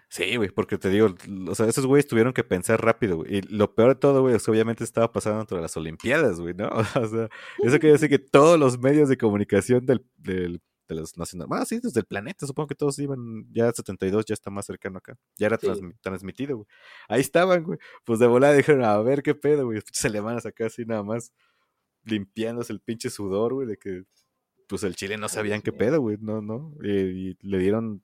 [0.10, 1.16] Sí, güey, porque te digo,
[1.48, 3.38] o sea, esos güeyes tuvieron que pensar rápido, güey.
[3.38, 6.42] Y lo peor de todo, güey, es que obviamente estaba pasando dentro de las Olimpiadas,
[6.42, 6.68] güey, ¿no?
[7.02, 10.62] O sea, eso quiere decir que todos los medios de comunicación del, del-
[10.96, 14.34] de los nacionales, bueno, sí, desde el planeta, supongo que todos iban, ya 72 ya
[14.34, 15.68] está más cercano acá, ya era Sí.
[15.68, 16.68] transmi- transmitido, güey.
[17.08, 20.66] Ahí estaban, güey, pues de volada dijeron, a ver qué pedo, güey, pinches alemanes acá
[20.68, 21.34] así nada más
[22.04, 24.04] limpiándose el pinche sudor, güey, de que,
[24.68, 28.04] pues el Chile no sabían qué pedo, güey, no, no, y, y le dieron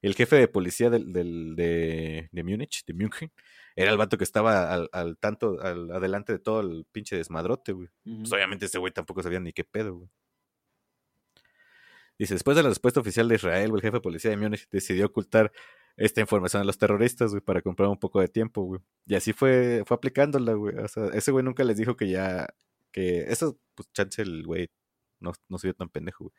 [0.00, 3.30] el jefe de policía del, del- de, de Múnich, de München,
[3.76, 7.72] era el vato que estaba al, al tanto, al, adelante de todo el pinche desmadrote,
[7.72, 7.88] güey.
[8.04, 10.10] Pues obviamente ese güey tampoco sabía ni qué pedo, güey.
[12.22, 15.06] Dice, después de la respuesta oficial de Israel, el jefe de policía de Múnich decidió
[15.06, 15.50] ocultar
[15.96, 18.80] esta información a los terroristas, güey, para comprar un poco de tiempo, güey.
[19.06, 20.76] Y así fue, fue aplicándola, güey.
[20.78, 22.46] O sea, ese güey nunca les dijo que ya,
[22.92, 24.70] que eso, pues chance el güey
[25.18, 26.34] no, no se vio tan pendejo, güey.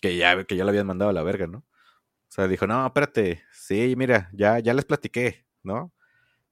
[0.00, 1.58] Que ya, que ya lo habían mandado a la verga, ¿no?
[1.58, 5.92] O sea, dijo, no, espérate, sí, mira, ya, ya les platiqué, ¿no?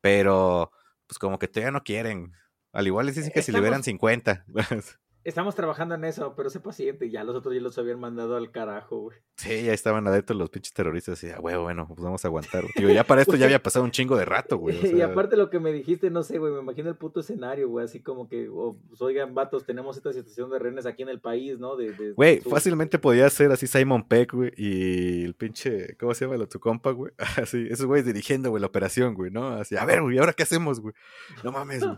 [0.03, 0.71] Pero,
[1.07, 2.35] pues como que todavía no quieren.
[2.73, 4.45] Al igual les dicen que si Estamos- liberan 50.
[5.25, 7.09] Estamos trabajando en eso, pero sé paciente.
[7.11, 9.17] Ya los otros ya los habían mandado al carajo, güey.
[9.37, 11.25] sí, ya estaban adentro los pinches terroristas.
[11.25, 12.65] Y, ah, güey, bueno, pues vamos a aguantar.
[12.77, 14.77] Digo, ya para esto ya había pasado un chingo de rato, güey.
[14.79, 17.69] o y aparte lo que me dijiste, no sé, güey, me imagino el puto escenario,
[17.71, 21.09] güey, así como que, oh, pues, oigan, vatos, tenemos esta situación de rehenes aquí en
[21.09, 21.75] el país, ¿no?
[21.77, 26.13] De, de- Güey, su- fácilmente podía ser así Simon Peck, güey, y el pinche, ¿cómo
[26.13, 26.35] se llama?
[26.37, 27.13] el tu compa, güey.
[27.43, 29.49] Así, esos güeyes dirigiendo, güey, la operación, güey, ¿no?
[29.49, 30.95] Así, a ver, güey, ¿ahora qué hacemos, güey?
[31.43, 31.97] No mames, güey.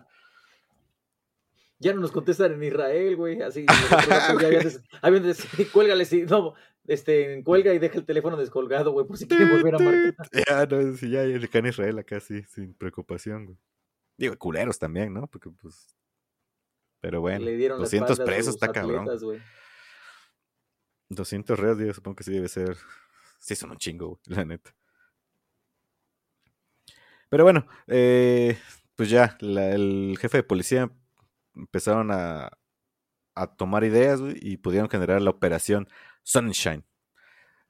[1.79, 3.66] Ya no nos contestan en Israel, güey, así.
[3.66, 5.41] ya habían des-
[5.72, 6.55] cuélgale, sí, no,
[6.87, 10.14] este, cuelga y deja el teléfono descolgado, güey, por si quieren volver a marcar.
[10.49, 13.59] Ya, no, sí, ya, acá en Israel acá sí, sin preocupación, güey.
[14.16, 15.27] Digo, culeros también, ¿no?
[15.27, 15.95] Porque pues...
[17.01, 19.07] Pero bueno, Le dieron la 200 espalda a presos está cabrón.
[19.20, 19.41] güey.
[21.11, 22.77] 200 reales, yo supongo que sí debe ser.
[23.39, 24.74] Sí, son un chingo, güey, la neta.
[27.29, 28.59] Pero bueno, eh,
[28.95, 30.91] pues ya, la- el jefe de policía
[31.57, 32.51] empezaron a,
[33.35, 35.89] a tomar ideas güey, y pudieron generar la operación
[36.23, 36.85] Sunshine.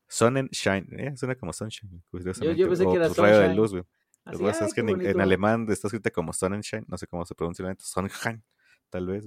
[0.09, 1.17] Sunshine, ¿eh?
[1.17, 2.65] suena como Sunshine, curiosamente.
[2.65, 3.85] pensé que o, era pues, rayo de luz, güey.
[4.25, 7.35] Lo que pasa es que en, alemán está escrita como Sonnenschein, no sé cómo se
[7.35, 8.43] pronuncia la Sonnenschein,
[8.91, 9.25] tal vez.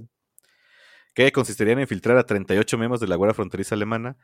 [1.14, 4.18] Que consistiría en infiltrar a 38 miembros de la Guardia Fronteriza Alemana,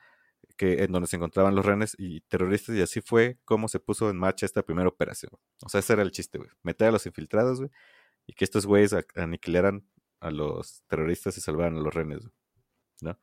[0.58, 4.10] que, en donde se encontraban los rehenes y terroristas, y así fue como se puso
[4.10, 5.32] en marcha esta primera operación.
[5.64, 6.50] O sea, ese era el chiste, güey.
[6.62, 7.72] Meter a los infiltrados, güey,
[8.28, 9.86] y que estos güeyes aniquilaran
[10.26, 12.28] a los terroristas y salvaran a los rehenes,
[13.02, 13.18] ¿no?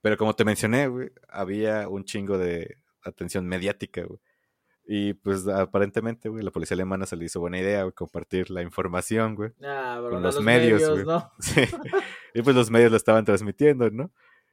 [0.00, 4.18] Pero como te mencioné, güey, había un chingo de atención mediática, güey.
[4.84, 8.62] Y pues aparentemente, güey, la policía alemana se le hizo buena idea, güey, compartir la
[8.62, 9.52] información, güey.
[9.62, 10.82] Ah, con los, medios.
[11.38, 11.62] Sí.
[12.34, 14.10] Y pues los medios lo estaban transmitiendo, ¿no?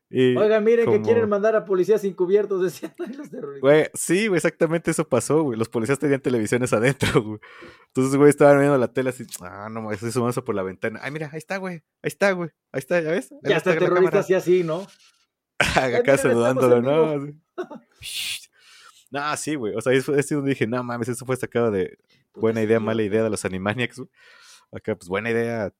[0.10, 3.62] Y Oigan, miren que quieren mandar a policías encubiertos, decían los terroristas.
[3.62, 5.60] Güey, sí, güey, exactamente eso pasó, güey.
[5.60, 7.40] Los policías tenían televisiones adentro, güey.
[7.88, 11.00] Entonces, güey, estaban viendo la tele así, ah, no, estoy sumándose por la ventana.
[11.04, 11.76] Ay, mira, ahí está, güey.
[12.02, 12.50] Ahí está, güey.
[12.72, 13.32] Ahí está, ¿ya ves?
[13.32, 14.88] Ahí Ya está está terrorista así así, ¿no?
[15.76, 17.34] Acá saludándolo, ¿no?
[19.10, 19.76] No, sí, güey.
[19.76, 21.98] O sea, eso es donde dije, no mames, eso fue sacado de
[22.34, 24.10] buena idea, mala idea de los Animaniacs, güey.
[24.72, 25.74] Acá, pues buena idea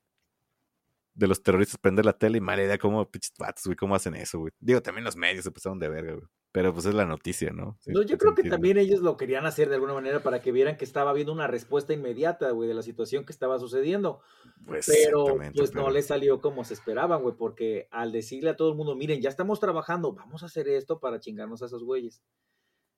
[1.18, 4.16] de los terroristas prender la tele y mala idea cómo, pinches vatos, güey, cómo hacen
[4.16, 4.54] eso, güey.
[4.60, 6.28] Digo, también los medios se pasaron de verga, güey.
[6.52, 7.78] Pero pues es la noticia, ¿no?
[7.82, 10.52] Sí, No, yo creo que también ellos lo querían hacer de alguna manera para que
[10.52, 14.22] vieran que estaba habiendo una respuesta inmediata, güey, de la situación que estaba sucediendo.
[14.66, 18.70] Pues, Pero pues no le salió como se esperaban, güey, porque al decirle a todo
[18.70, 22.24] el mundo, miren, ya estamos trabajando, vamos a hacer esto para chingarnos a esos güeyes.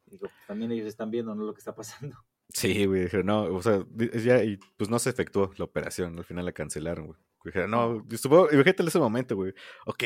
[0.06, 1.44] Digo, también ellos están viendo, ¿no?
[1.44, 2.18] Lo que está pasando.
[2.50, 3.86] Sí, güey, dijeron, no, o sea,
[4.24, 7.20] ya, y pues no se efectuó la operación, al final la cancelaron, güey.
[7.68, 9.54] No, supongo, imagínate en ese momento, güey.
[9.86, 10.04] Ok,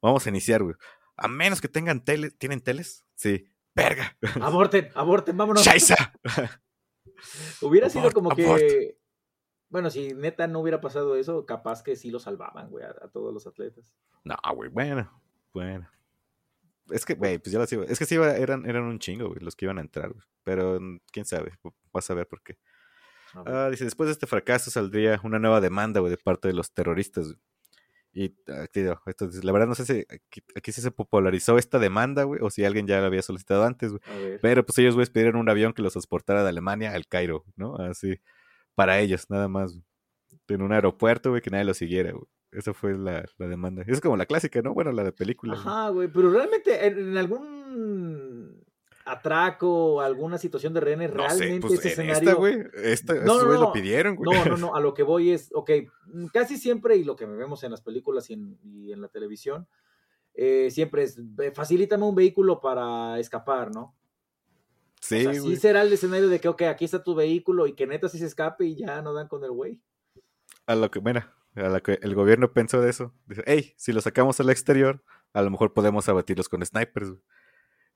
[0.00, 0.74] vamos a iniciar, güey.
[1.16, 3.04] A menos que tengan tele, ¿tienen teles?
[3.14, 3.44] Sí.
[3.74, 4.16] Verga.
[4.40, 5.64] Aborten, aborten, vámonos.
[5.64, 6.12] ¡Shaisa!
[7.60, 8.60] Hubiera sido como abort.
[8.60, 8.98] que,
[9.68, 13.08] bueno, si neta no hubiera pasado eso, capaz que sí lo salvaban, güey, a, a
[13.08, 13.94] todos los atletas.
[14.24, 15.88] No, güey, bueno, bueno.
[16.90, 17.84] Es que, güey, pues ya las iba.
[17.84, 20.24] Es que sí eran, eran un chingo, güey, los que iban a entrar, güey.
[20.42, 21.52] Pero mm, quién sabe,
[21.92, 22.58] vas a ver por qué.
[23.34, 23.54] A ver.
[23.54, 26.72] Ah, dice, después de este fracaso saldría una nueva demanda, güey, de parte de los
[26.72, 27.26] terroristas.
[27.26, 27.38] güey.
[28.14, 31.56] Y ah, te digo, esto, la verdad no sé si aquí, aquí sí se popularizó
[31.56, 34.38] esta demanda, güey, o si alguien ya la había solicitado antes, güey.
[34.42, 37.76] Pero pues ellos, güey, pidieron un avión que los transportara de Alemania al Cairo, ¿no?
[37.76, 38.20] Así,
[38.74, 39.72] para ellos, nada más.
[39.72, 39.84] güey.
[40.48, 42.24] En un aeropuerto, güey, que nadie lo siguiera, güey.
[42.50, 43.82] Esa fue la, la demanda.
[43.86, 44.74] Es como la clásica, ¿no?
[44.74, 45.54] Bueno, la de película.
[45.54, 48.61] Ajá, güey, pero realmente en, en algún
[49.04, 52.28] atraco, alguna situación de rehenes, No sé, realmente pues ese en escenario...
[52.30, 53.60] esta, güey, esta, No, no, no.
[53.60, 54.38] lo pidieron, güey.
[54.38, 55.70] No, no, no, a lo que voy es, ok,
[56.32, 59.66] casi siempre, y lo que vemos en las películas y en, y en la televisión,
[60.34, 63.94] eh, siempre es, "Ve, facilítame un vehículo para escapar, ¿no?
[65.00, 67.74] Sí, o sea, sí será el escenario de que, ok, aquí está tu vehículo y
[67.74, 69.80] que neta sí se escape y ya no dan con el güey.
[70.66, 71.24] A lo que, bueno,
[71.56, 73.12] a lo que el gobierno pensó de eso.
[73.26, 77.22] Dice, hey, si lo sacamos al exterior, a lo mejor podemos abatirlos con snipers, güey.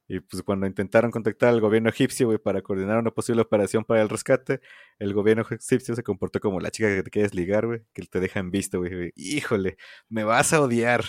[0.09, 4.03] Y pues cuando intentaron contactar al gobierno egipcio, güey, para coordinar una posible operación para
[4.03, 4.61] el rescate,
[4.99, 8.21] el gobierno egipcio se comportó como la chica que te quieres ligar, güey, que te
[8.21, 9.13] deja en visto, güey.
[9.17, 9.77] Híjole,
[10.09, 11.05] me vas a odiar.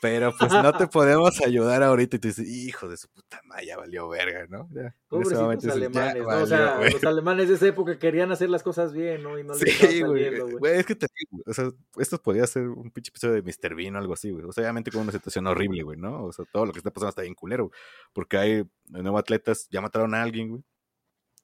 [0.00, 2.16] Pero pues no te podemos ayudar ahorita.
[2.16, 4.68] Y tú dices, hijo de su puta madre, ya valió verga, ¿no?
[4.72, 6.42] Ya, Pobrecitos dices, alemanes, ¿no?
[6.42, 9.38] O sea, los alemanes de esa época querían hacer las cosas bien, ¿no?
[9.38, 10.24] Y no les Sí, güey.
[10.78, 13.74] es que te digo, o sea, esto podría ser un pinche episodio de Mr.
[13.74, 14.44] Bean o algo así, güey.
[14.44, 16.24] O sea, obviamente con una situación horrible, güey, ¿no?
[16.24, 17.80] O sea, todo lo que está pasando está bien culero, güey.
[18.12, 20.62] Porque hay nuevos atletas, ya mataron a alguien, güey.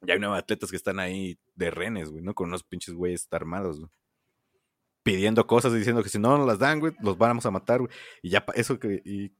[0.06, 2.34] Y hay nuevos atletas que están ahí de renes, güey, ¿no?
[2.34, 3.90] Con unos pinches güeyes armados, güey.
[5.04, 7.78] Pidiendo cosas y diciendo que si no nos las dan, güey, los vamos a matar,
[7.80, 7.90] güey.
[8.22, 9.00] Y ya eso que.
[9.04, 9.32] Y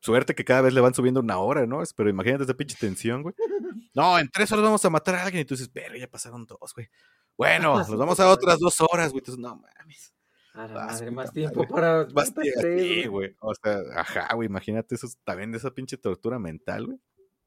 [0.00, 1.82] suerte que cada vez le van subiendo una hora, ¿no?
[1.94, 3.34] Pero imagínate esa pinche tensión, güey.
[3.94, 5.42] No, en tres horas vamos a matar a alguien.
[5.42, 6.88] Y tú dices, pero ya pasaron dos, güey.
[7.36, 9.20] Bueno, Ah, nos vamos a otras dos horas, güey.
[9.20, 10.14] Entonces, no mames.
[10.54, 12.12] A la Ah, madre, más tiempo madre.
[12.14, 12.24] para...
[12.26, 13.06] Sí, güey.
[13.06, 13.36] güey.
[13.40, 14.46] O sea, ajá, güey.
[14.46, 16.98] Imagínate eso también de esa pinche tortura mental, güey.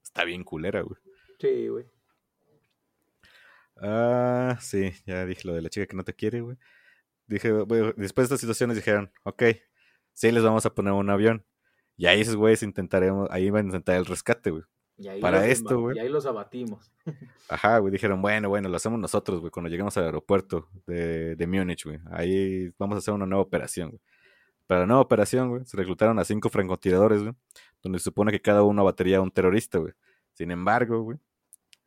[0.03, 0.99] Está bien culera, güey.
[1.39, 1.85] Sí, güey.
[3.81, 6.57] Ah, sí, ya dije lo de la chica que no te quiere, güey.
[7.31, 7.49] Dije,
[7.95, 9.43] después de estas situaciones dijeron, ok,
[10.13, 11.45] sí les vamos a poner un avión.
[11.95, 14.63] Y ahí esos güeyes intentaremos, ahí van a intentar el rescate, güey.
[15.21, 15.95] Para esto, güey.
[15.95, 16.91] Y ahí los abatimos.
[17.49, 21.47] Ajá, güey, dijeron, bueno, bueno, lo hacemos nosotros, güey, cuando lleguemos al aeropuerto de, de
[21.47, 21.99] Múnich, güey.
[22.11, 24.01] Ahí vamos a hacer una nueva operación, güey.
[24.67, 27.33] Para la nueva operación, güey, se reclutaron a cinco francotiradores, güey,
[27.81, 29.93] donde se supone que cada uno batería a un terrorista, güey.
[30.33, 31.17] Sin embargo, güey,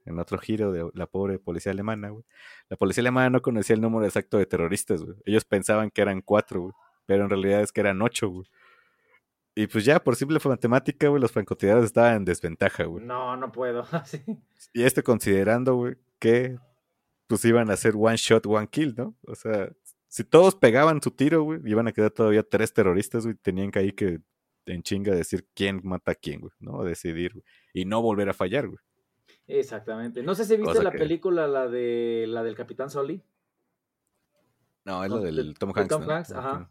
[0.04, 2.24] en otro giro de la pobre policía alemana, güey,
[2.68, 5.16] la policía alemana no conocía el número exacto de terroristas, güey.
[5.24, 6.72] Ellos pensaban que eran cuatro, güey,
[7.06, 8.46] pero en realidad es que eran ocho, güey.
[9.56, 13.04] Y pues ya, por simple matemática, güey, los francotiradores estaban en desventaja, güey.
[13.04, 13.84] No, no puedo.
[14.04, 14.22] Sí.
[14.72, 16.58] Y esto considerando, güey, que
[17.26, 19.16] pues iban a hacer one shot, one kill, ¿no?
[19.26, 19.70] O sea,
[20.08, 23.78] si todos pegaban su tiro, güey, iban a quedar todavía tres terroristas, güey, tenían que
[23.78, 24.20] ahí que
[24.66, 26.82] en chinga decir quién mata a quién, güey, ¿no?
[26.84, 27.44] Decidir, güey.
[27.72, 28.78] Y no volver a fallar, güey.
[29.46, 30.22] Exactamente.
[30.22, 33.22] No sé si viste Cosa la que- película, la de la del Capitán Soli.
[34.84, 35.88] No, es No, de- del Tom de Hanks.
[35.94, 36.12] Tom ¿no?
[36.12, 36.52] Hanks, ajá.
[36.62, 36.68] Ok.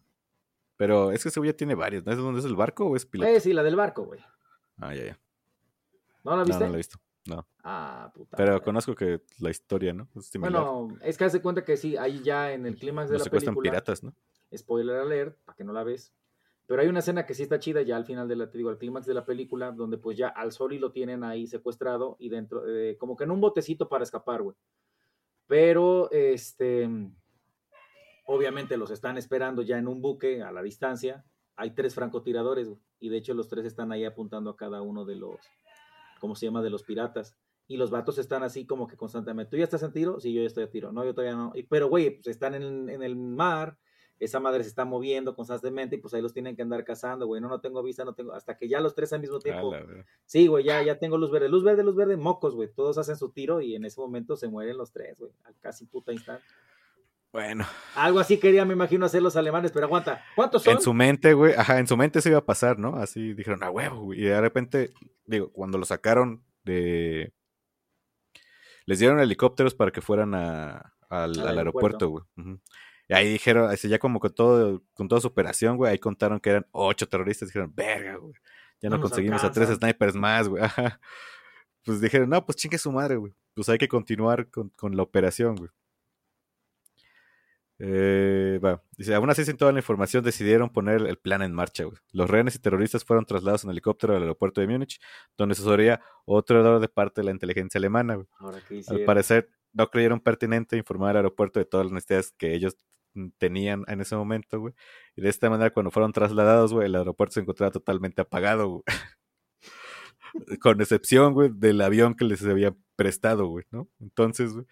[0.77, 2.11] Pero es que ese güey ya tiene varios, ¿no?
[2.11, 3.29] ¿Es donde es el barco o es piloto?
[3.31, 4.19] Eh, sí, la del barco, güey.
[4.77, 5.19] Ah, ya, ya.
[6.23, 6.63] ¿No la No, viste?
[6.63, 6.97] no lo he visto.
[7.25, 7.47] No.
[7.63, 8.35] Ah, puta.
[8.35, 8.63] Pero madre.
[8.65, 10.09] conozco que la historia, ¿no?
[10.15, 10.31] Es.
[10.37, 13.61] Bueno, es que hace cuenta que sí, ahí ya en el clímax de la película.
[13.61, 14.13] piratas, ¿no?
[14.55, 16.13] Spoiler alert, para que no la ves.
[16.73, 18.71] Pero hay una escena que sí está chida ya al final de la, te digo,
[18.71, 22.29] al clímax de la película, donde pues ya al Soli lo tienen ahí secuestrado y
[22.29, 24.57] dentro, eh, como que en un botecito para escapar, güey.
[25.45, 26.89] Pero, este,
[28.25, 31.23] obviamente los están esperando ya en un buque a la distancia.
[31.57, 35.17] Hay tres francotiradores, y de hecho los tres están ahí apuntando a cada uno de
[35.17, 35.37] los,
[36.19, 36.63] ¿cómo se llama?
[36.63, 37.37] De los piratas.
[37.67, 40.19] Y los vatos están así como que constantemente, ¿tú ya estás en tiro?
[40.19, 40.91] Sí, yo ya estoy a tiro.
[40.91, 41.53] No, yo todavía no.
[41.69, 43.77] Pero, güey, pues están en el mar,
[44.19, 47.41] esa madre se está moviendo constantemente y pues ahí los tienen que andar cazando, güey.
[47.41, 48.33] No, no tengo vista, no tengo.
[48.33, 49.73] Hasta que ya los tres al mismo tiempo.
[50.25, 51.49] Sí, güey, ya, ya tengo luz verde.
[51.49, 52.69] Luz verde, luz verde, mocos, güey.
[52.73, 55.31] Todos hacen su tiro y en ese momento se mueren los tres, güey.
[55.43, 56.43] Al casi puta instante.
[57.33, 60.23] Bueno, Algo así quería, me imagino, hacer los alemanes, pero aguanta.
[60.35, 60.73] ¿Cuántos son?
[60.75, 62.95] En su mente, güey, ajá, en su mente se iba a pasar, ¿no?
[62.97, 64.19] Así dijeron, a huevo, güey.
[64.21, 64.91] Y de repente,
[65.25, 67.33] digo, cuando lo sacaron de.
[68.85, 72.09] Les dieron helicópteros para que fueran a- al, Al aeropuerto.
[72.09, 72.23] güey.
[73.09, 76.39] Y ahí dijeron, así ya como con todo, con toda su operación, güey, ahí contaron
[76.39, 77.49] que eran ocho terroristas.
[77.49, 78.33] Dijeron, verga, güey.
[78.81, 79.89] Ya no, conseguimos a tres alcanzan".
[79.89, 80.63] snipers más, güey.
[81.85, 83.33] Pues dijeron, no, pues chingue su madre, güey.
[83.53, 85.69] Pues hay que continuar con, con la operación, güey.
[87.79, 88.81] Eh, va.
[88.97, 91.83] Dice, aún así sin toda la información decidieron poner el plan en marcha.
[91.83, 91.97] güey.
[92.11, 95.01] Los rehenes y terroristas fueron trasladados en helicóptero al aeropuerto de Múnich,
[95.37, 98.15] donde se asesoría otro error de parte de la inteligencia alemana.
[98.15, 98.27] güey.
[98.39, 102.77] Ahora Al parecer no creyeron pertinente informar al aeropuerto de todas las necesidades que ellos
[103.37, 104.73] tenían en ese momento, güey.
[105.15, 108.83] Y de esta manera cuando fueron trasladados, güey, el aeropuerto se encontraba totalmente apagado, güey.
[110.61, 113.87] Con excepción, güey, del avión que les había prestado, güey, ¿no?
[113.99, 114.65] Entonces, güey,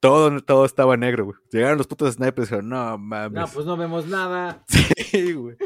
[0.00, 1.36] todo, todo estaba negro, güey.
[1.50, 3.32] Llegaron los putos snipers y dijeron, no mames.
[3.32, 4.64] No, pues no vemos nada.
[5.08, 5.56] Sí, güey.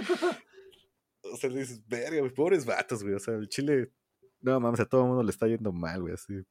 [1.33, 3.15] O sea, dices, verga, güey, pobres vatos, güey.
[3.15, 3.91] O sea, el Chile,
[4.41, 6.45] no mames, a todo el mundo le está yendo mal, güey, así.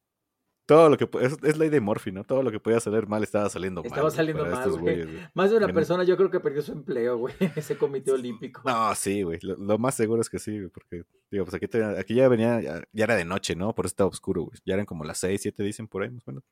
[0.71, 2.23] Todo lo que es, es ley de Murphy, ¿no?
[2.23, 3.87] Todo lo que podía salir mal estaba saliendo mal.
[3.89, 5.05] Estaba saliendo mal, güey.
[5.33, 7.33] Más de una En- persona yo creo que perdió su empleo, güey.
[7.57, 8.61] Ese comité olímpico.
[8.63, 9.37] No, sí, güey.
[9.41, 12.29] Lo, lo más seguro es que sí, güey, porque, digo, pues aquí, te- aquí ya
[12.29, 13.75] venía, ya, ya era de noche, ¿no?
[13.75, 14.57] Por eso estaba oscuro, güey.
[14.65, 16.43] Ya eran como las 6, 7, dicen por ahí, más o menos.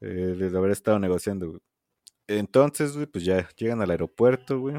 [0.00, 1.60] Eh, de haber estado negociando, güey.
[2.28, 4.76] Entonces, güey, pues ya llegan al aeropuerto, güey.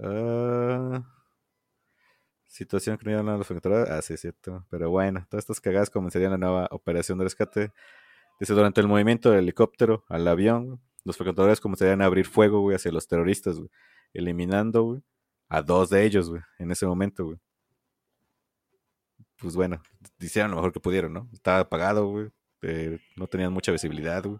[0.00, 1.02] Ah,
[2.54, 3.92] situación que no iban a los francotiradores.
[3.92, 4.64] Ah, sí, es cierto.
[4.70, 7.72] Pero bueno, todas estas cagadas comenzarían la nueva operación de rescate.
[8.38, 12.76] Dice, durante el movimiento del helicóptero al avión, los francotiradores comenzarían a abrir fuego, güey,
[12.76, 13.70] hacia los terroristas, güey.
[14.12, 15.02] Eliminando,
[15.48, 17.38] a dos de ellos, güey, en ese momento, güey.
[19.36, 19.82] Pues bueno,
[20.20, 21.28] hicieron lo mejor que pudieron, ¿no?
[21.32, 22.30] Estaba apagado, güey.
[23.16, 24.38] no tenían mucha visibilidad, güey.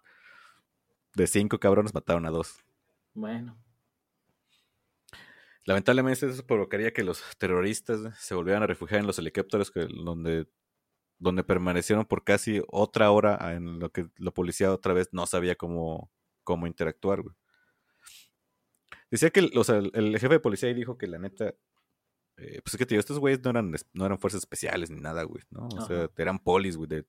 [1.15, 2.65] De cinco cabrones mataron a dos.
[3.13, 3.57] Bueno.
[5.67, 10.47] Lamentablemente eso provocaría que los terroristas se volvieran a refugiar en los helicópteros que, donde,
[11.19, 15.55] donde permanecieron por casi otra hora en lo que la policía otra vez no sabía
[15.57, 16.11] cómo,
[16.43, 17.35] cómo interactuar, güey.
[19.11, 21.55] Decía que, el- o sea, el, el jefe de policía ahí dijo que la neta,
[22.37, 25.23] eh, pues es que digo, estos güeyes no eran, no eran fuerzas especiales ni nada,
[25.23, 25.69] güey, ¿no?
[25.69, 27.07] O sea, eran polis, güey, de,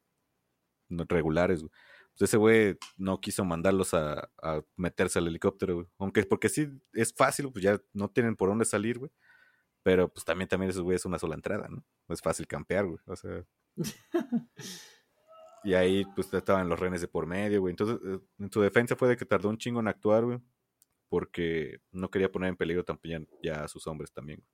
[1.10, 1.72] regulares, güey.
[2.18, 5.88] Pues ese güey no quiso mandarlos a, a meterse al helicóptero, güey.
[5.98, 9.12] Aunque porque sí es fácil, pues ya no tienen por dónde salir, güey.
[9.84, 11.84] Pero pues también, también esos güeyes es una sola entrada, ¿no?
[12.08, 13.00] No es fácil campear, güey.
[13.06, 13.46] O sea.
[15.64, 17.72] y ahí pues estaban los renes de por medio, güey.
[17.72, 20.40] Entonces, eh, en su defensa fue de que tardó un chingo en actuar, güey.
[21.10, 24.40] Porque no quería poner en peligro también ya a sus hombres también.
[24.40, 24.50] güey.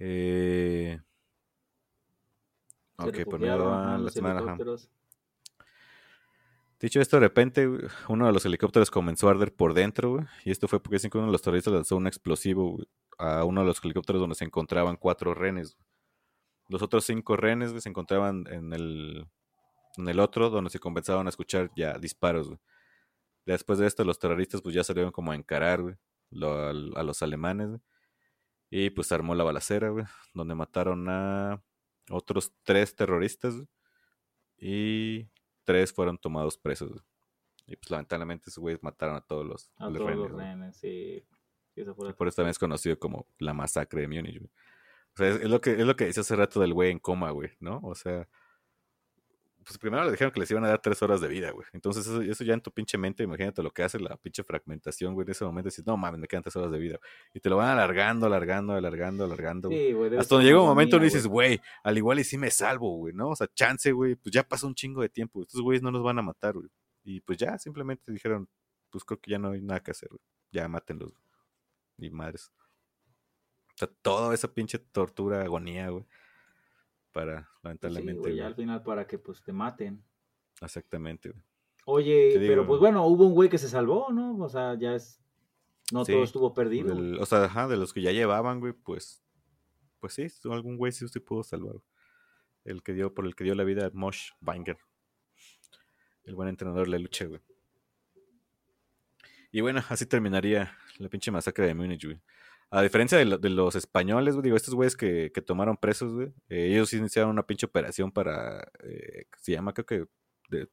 [0.00, 1.00] Eh...
[2.96, 4.40] Ok, pues refugiaron, no, ajá, la semana.
[4.40, 4.56] ajá.
[6.84, 7.66] Dicho esto, de repente,
[8.08, 10.26] uno de los helicópteros comenzó a arder por dentro.
[10.44, 12.76] Y esto fue porque uno de los terroristas lanzó un explosivo
[13.16, 15.78] a uno de los helicópteros donde se encontraban cuatro renes.
[16.68, 19.26] Los otros cinco güey, se encontraban en el,
[19.96, 22.52] en el otro, donde se comenzaban a escuchar ya disparos.
[23.46, 25.98] Después de esto, los terroristas pues ya salieron como a encarar,
[26.32, 27.80] al- a, los alemanes.
[28.68, 29.90] Y pues armó la balacera,
[30.34, 31.62] donde mataron a
[32.10, 33.54] otros tres terroristas,
[34.58, 35.30] y
[35.64, 37.02] tres fueron tomados presos, güey.
[37.66, 40.76] Y pues lamentablemente esos güeyes mataron a todos los, A los todos rehenes, los rehenes,
[40.76, 41.26] sí.
[41.74, 44.50] Fue Y por eso también es conocido como la masacre de Múnich, güey.
[45.14, 46.98] O sea, es, es lo que es lo que dice hace rato del güey en
[46.98, 47.80] coma, güey, ¿no?
[47.82, 48.28] O sea,
[49.64, 51.66] pues primero le dijeron que les iban a dar tres horas de vida, güey.
[51.72, 55.14] Entonces eso, eso ya en tu pinche mente, imagínate lo que hace la pinche fragmentación,
[55.14, 55.24] güey.
[55.24, 56.98] En ese momento dices, no mames, me quedan tres horas de vida.
[57.32, 59.70] Y te lo van alargando, alargando, alargando, alargando.
[59.70, 62.50] Sí, güey, Hasta donde llega un momento donde dices, güey, al igual y sí me
[62.50, 63.30] salvo, güey, ¿no?
[63.30, 65.42] O sea, chance, güey, pues ya pasó un chingo de tiempo.
[65.42, 66.68] Estos güeyes no nos van a matar, güey.
[67.02, 68.48] Y pues ya, simplemente dijeron,
[68.90, 70.20] pues creo que ya no hay nada que hacer, güey.
[70.52, 71.10] Ya mátenlos.
[71.10, 72.08] güey.
[72.08, 72.52] Y madres.
[73.74, 76.04] O sea, toda esa pinche tortura, agonía, güey.
[77.14, 78.40] Para, Sí, lamentablemente, güey.
[78.40, 80.04] al final para que pues te maten.
[80.60, 81.42] Exactamente, güey.
[81.86, 84.36] Oye, pero pues bueno, hubo un güey que se salvó, ¿no?
[84.38, 85.22] O sea, ya es.
[85.92, 86.96] No Sí, todo estuvo perdido.
[87.20, 89.22] O sea, ajá, de los que ya llevaban, güey, pues.
[90.00, 91.76] Pues sí, algún güey sí se pudo salvar.
[92.64, 94.78] El que dio, por el que dio la vida a Mosh Banger.
[96.24, 97.40] El buen entrenador de la lucha, güey.
[99.52, 102.20] Y bueno, así terminaría la pinche masacre de Múnich, güey.
[102.76, 106.12] A diferencia de, lo- de los españoles, güey, digo, estos güeyes que, que tomaron presos,
[106.12, 110.06] güey, eh, ellos iniciaron una pinche operación para, eh, se llama creo que
[110.50, 110.68] de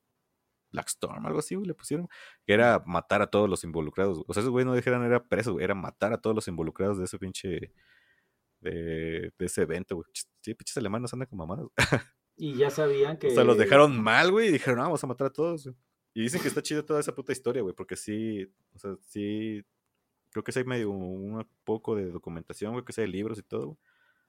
[0.71, 2.07] Black Storm, algo así, güey, le pusieron,
[2.45, 4.17] que era matar a todos los involucrados.
[4.17, 4.25] güey.
[4.27, 6.97] O sea, esos güeyes no dijeron era preso, güey, era matar a todos los involucrados
[6.97, 7.73] de ese pinche,
[8.61, 10.07] de, de ese evento, güey.
[10.41, 11.67] Sí, pinches alemanes andan con mamadas.
[12.37, 13.27] Y ya sabían que.
[13.27, 15.75] O sea, los dejaron mal, güey, y dijeron, "Ah, vamos a matar a todos, güey".
[16.15, 19.61] Y dicen que está chida toda esa puta historia, güey, porque sí, o sea, sí,
[20.31, 23.43] creo que sí hay medio un poco de documentación, güey, que sí hay libros y
[23.43, 23.77] todo, güey.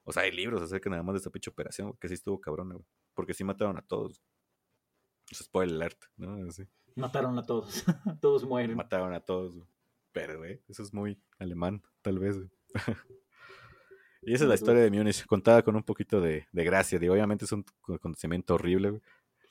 [0.05, 2.41] O sea, hay libros acerca nada más de esta pinche operación, güey, que sí estuvo
[2.41, 2.85] cabrón, güey.
[3.15, 4.21] Porque sí mataron a todos.
[5.31, 6.49] O sea, spoiler alert, ¿no?
[6.49, 6.65] Así.
[6.97, 7.85] Mataron a todos.
[8.21, 8.77] todos mueren.
[8.77, 9.67] Mataron a todos, güey.
[10.13, 12.51] Pero, güey, eso es muy alemán, tal vez, güey.
[14.23, 16.99] y esa es la historia de Múnich, contada con un poquito de, de gracia.
[16.99, 19.03] Digo, obviamente es un acontecimiento horrible, güey.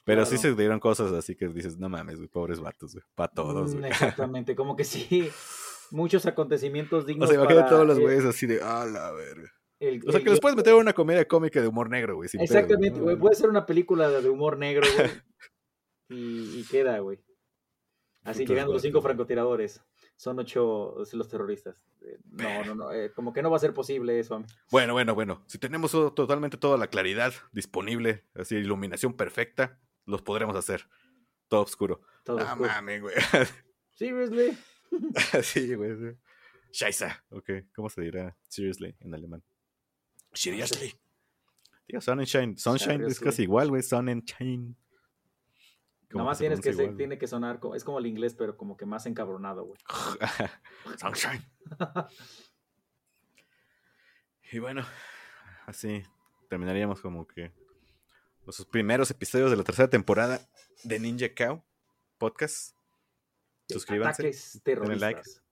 [0.03, 0.55] Pero sí Claro.
[0.55, 3.05] se dieron cosas así que dices, no mames, güey, pobres vatos, güey.
[3.15, 3.91] Para todos, Mm, güey.
[3.91, 5.29] Exactamente, como que sí.
[5.91, 7.29] Muchos acontecimientos o dignos.
[7.29, 9.51] sea, imagínate todos los el- güeyes así de, ah, la verga.
[9.79, 12.15] el- O sea, el que les guion- puedes meter una comedia cómica de humor negro,
[12.15, 12.29] güey.
[12.33, 13.15] Exactamente, güey.
[13.17, 15.09] Puede ser una película de humor negro, güey.
[16.09, 17.19] y, y queda, güey.
[18.23, 19.81] Así Putos llegando los cinco francotiradores.
[20.15, 21.83] Son ocho los terroristas.
[22.05, 22.91] Eh, No, no, no.
[22.93, 24.35] eh, como que no va a ser posible eso.
[24.35, 25.43] am- Bueno, bueno, bueno.
[25.47, 30.87] Si tenemos totalmente toda la claridad disponible, así, iluminación perfecta, los podremos hacer.
[31.47, 32.01] Todo oscuro.
[32.23, 32.69] Todo ah, oscuro.
[32.69, 33.15] mames, güey.
[33.95, 34.55] Seriously.
[35.43, 35.95] sí, güey.
[35.97, 36.17] sí.
[36.71, 37.07] Scheiße.
[37.31, 39.43] Ok, ¿cómo se dirá seriously en alemán?
[40.33, 40.93] Seriously.
[41.87, 42.57] Digo, Sonnenschein.
[42.57, 43.81] Sunshine es casi igual, güey.
[46.11, 48.05] Como Nomás se tienes que, pronuncia se- igual, tiene que sonar, como, es como el
[48.05, 49.79] inglés, pero como que más encabronado, güey.
[50.85, 50.97] güey.
[50.97, 51.45] Sunshine.
[54.51, 54.85] y bueno,
[55.65, 56.03] así
[56.49, 57.53] terminaríamos como que
[58.45, 60.41] los primeros episodios de la tercera temporada
[60.83, 61.63] de Ninja Cow
[62.17, 62.75] Podcast.
[63.71, 64.21] Suscríbanse.
[64.23, 65.21] Ataques denle like.
[65.21, 65.43] terroristas.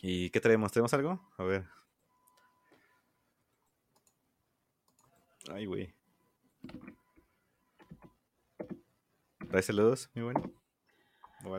[0.00, 0.72] ¿Y qué traemos?
[0.72, 1.20] ¿Tenemos algo?
[1.36, 1.64] A ver.
[5.50, 5.94] Ay, güey.
[9.48, 10.52] ¿Traes saludos, mi bueno?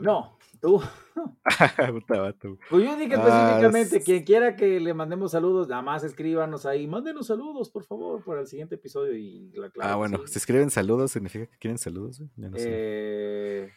[0.01, 0.81] No, tú.
[2.69, 6.87] Pues yo dije Ah, específicamente, quien quiera que le mandemos saludos, nada más escríbanos ahí,
[6.87, 9.13] mándenos saludos, por favor, para el siguiente episodio.
[9.15, 10.33] Y la ah, que bueno, sí.
[10.33, 12.23] si escriben saludos, ¿significa que quieren saludos?
[12.35, 13.71] Ya no sé.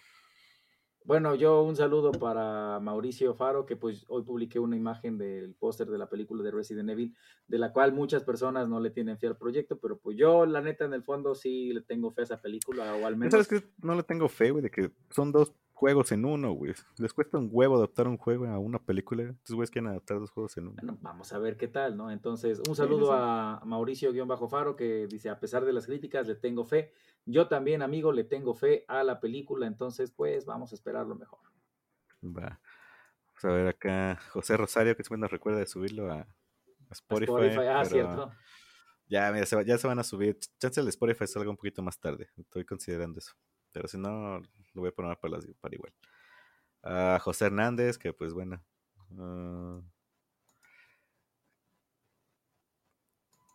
[1.07, 5.87] Bueno, yo un saludo para Mauricio Faro, que pues hoy publiqué una imagen del póster
[5.87, 7.15] de la película de Resident Evil,
[7.47, 10.61] de la cual muchas personas no le tienen fe al proyecto, pero pues yo, la
[10.61, 13.31] neta, en el fondo sí le tengo fe a esa película, o al ¿Ya menos...
[13.31, 16.73] ¿Sabes que No le tengo fe, güey, de que son dos juegos en uno, güey.
[16.97, 19.25] Les cuesta un huevo adaptar un juego a una película.
[19.25, 20.77] Entonces, güeyes quieren adaptar dos juegos en uno.
[20.81, 22.11] Bueno, vamos a ver qué tal, ¿no?
[22.11, 23.13] Entonces, un saludo sí.
[23.15, 26.93] a Mauricio-Faro que dice, a pesar de las críticas, le tengo fe.
[27.27, 31.15] Yo también, amigo, le tengo fe a la película, entonces, pues, vamos a esperar lo
[31.15, 31.41] mejor.
[32.25, 32.59] Va.
[33.27, 34.19] Vamos a ver acá.
[34.31, 36.27] José Rosario, que siempre nos recuerda de subirlo a, a
[36.89, 37.33] A Spotify.
[37.69, 38.33] Ah, pero cierto.
[39.09, 40.39] Ya, mira, se va- ya se van a subir.
[40.59, 42.31] Chance el Spotify salga un poquito más tarde.
[42.39, 43.35] Estoy considerando eso.
[43.77, 44.39] Pero si no,
[44.73, 45.93] lo voy a poner para, las- para igual.
[46.83, 48.65] A José Hernández, que pues bueno.
[49.19, 49.83] ah,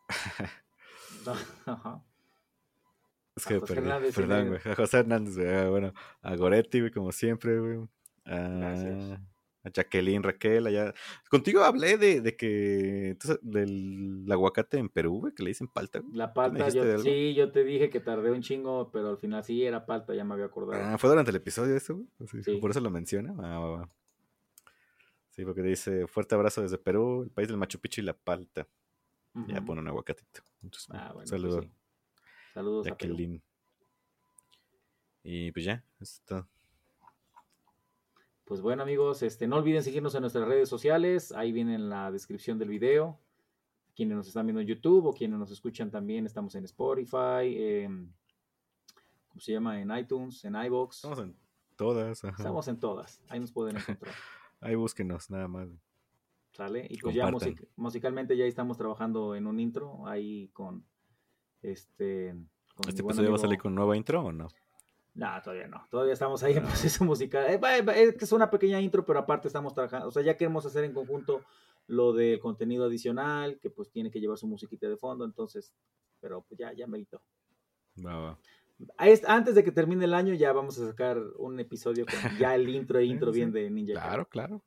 [3.36, 4.74] es que perdón, me- güey.
[4.74, 5.50] A José Hernández, güey.
[5.56, 7.88] ah, Bueno, a Goretti, güey, como siempre, güey.
[8.26, 9.20] Gracias.
[9.64, 10.94] A Jacqueline, Raquel, allá.
[11.30, 13.10] Contigo hablé de, de que.
[13.10, 16.00] entonces, del aguacate en Perú, güey, que le dicen palta.
[16.14, 19.18] La ¿Tú me palta, yo, sí, yo te dije que tardé un chingo, pero al
[19.20, 20.84] final sí era palta, ya me había acordado.
[20.84, 22.08] Ah, fue durante el episodio eso, güey.
[22.28, 22.58] Sí, Sí.
[22.58, 23.36] Por eso lo menciona.
[23.38, 23.90] Ah, va, va.
[25.30, 28.68] Sí, porque dice fuerte abrazo desde Perú, el país del Machu Picchu y la palta.
[29.48, 30.42] Ya pone un aguacatito.
[30.62, 31.70] Entonces, Ah, bueno, pues saludo, sí.
[32.54, 33.14] Saludos a Perú.
[33.14, 33.42] Jacqueline.
[35.24, 36.48] Y pues ya, eso es todo.
[38.52, 41.32] Pues bueno, amigos, este, no olviden seguirnos en nuestras redes sociales.
[41.32, 43.18] Ahí viene en la descripción del video.
[43.96, 48.14] Quienes nos están viendo en YouTube o quienes nos escuchan también, estamos en Spotify, en,
[49.30, 49.80] ¿cómo se llama?
[49.80, 50.98] En iTunes, en iBox.
[50.98, 51.38] Estamos en
[51.78, 52.26] todas.
[52.26, 52.36] ajá.
[52.38, 53.24] Estamos en todas.
[53.30, 54.14] Ahí nos pueden encontrar.
[54.60, 55.70] Ahí búsquenos, nada más.
[56.52, 56.88] ¿Sale?
[56.90, 60.84] Y pues ya music- musicalmente ya estamos trabajando en un intro ahí con
[61.62, 62.36] este.
[62.76, 64.50] Con ¿Este episodio va a amigo- salir con nueva intro o no?
[65.14, 65.86] No, todavía no.
[65.90, 67.46] Todavía estamos ahí en proceso musical.
[67.50, 67.60] Eh,
[67.96, 70.08] Es que es una pequeña intro, pero aparte estamos trabajando.
[70.08, 71.44] O sea, ya queremos hacer en conjunto
[71.88, 75.26] lo del contenido adicional, que pues tiene que llevar su musiquita de fondo.
[75.26, 75.74] Entonces,
[76.22, 77.22] pero pues ya, ya merito.
[78.06, 78.38] Va,
[79.28, 82.70] Antes de que termine el año, ya vamos a sacar un episodio con ya el
[82.70, 83.60] intro e intro Sí, bien sí.
[83.60, 83.94] de Ninja.
[83.94, 84.62] Claro, claro.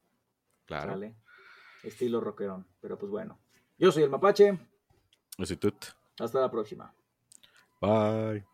[0.67, 0.93] Claro.
[0.93, 1.15] ¿Sale?
[1.83, 2.67] Estilo rockerón.
[2.81, 3.39] Pero pues bueno.
[3.79, 4.59] Yo soy el Mapache.
[5.39, 5.87] Yo soy Tut.
[6.21, 6.95] Hasta la próxima.
[7.81, 8.54] Bye.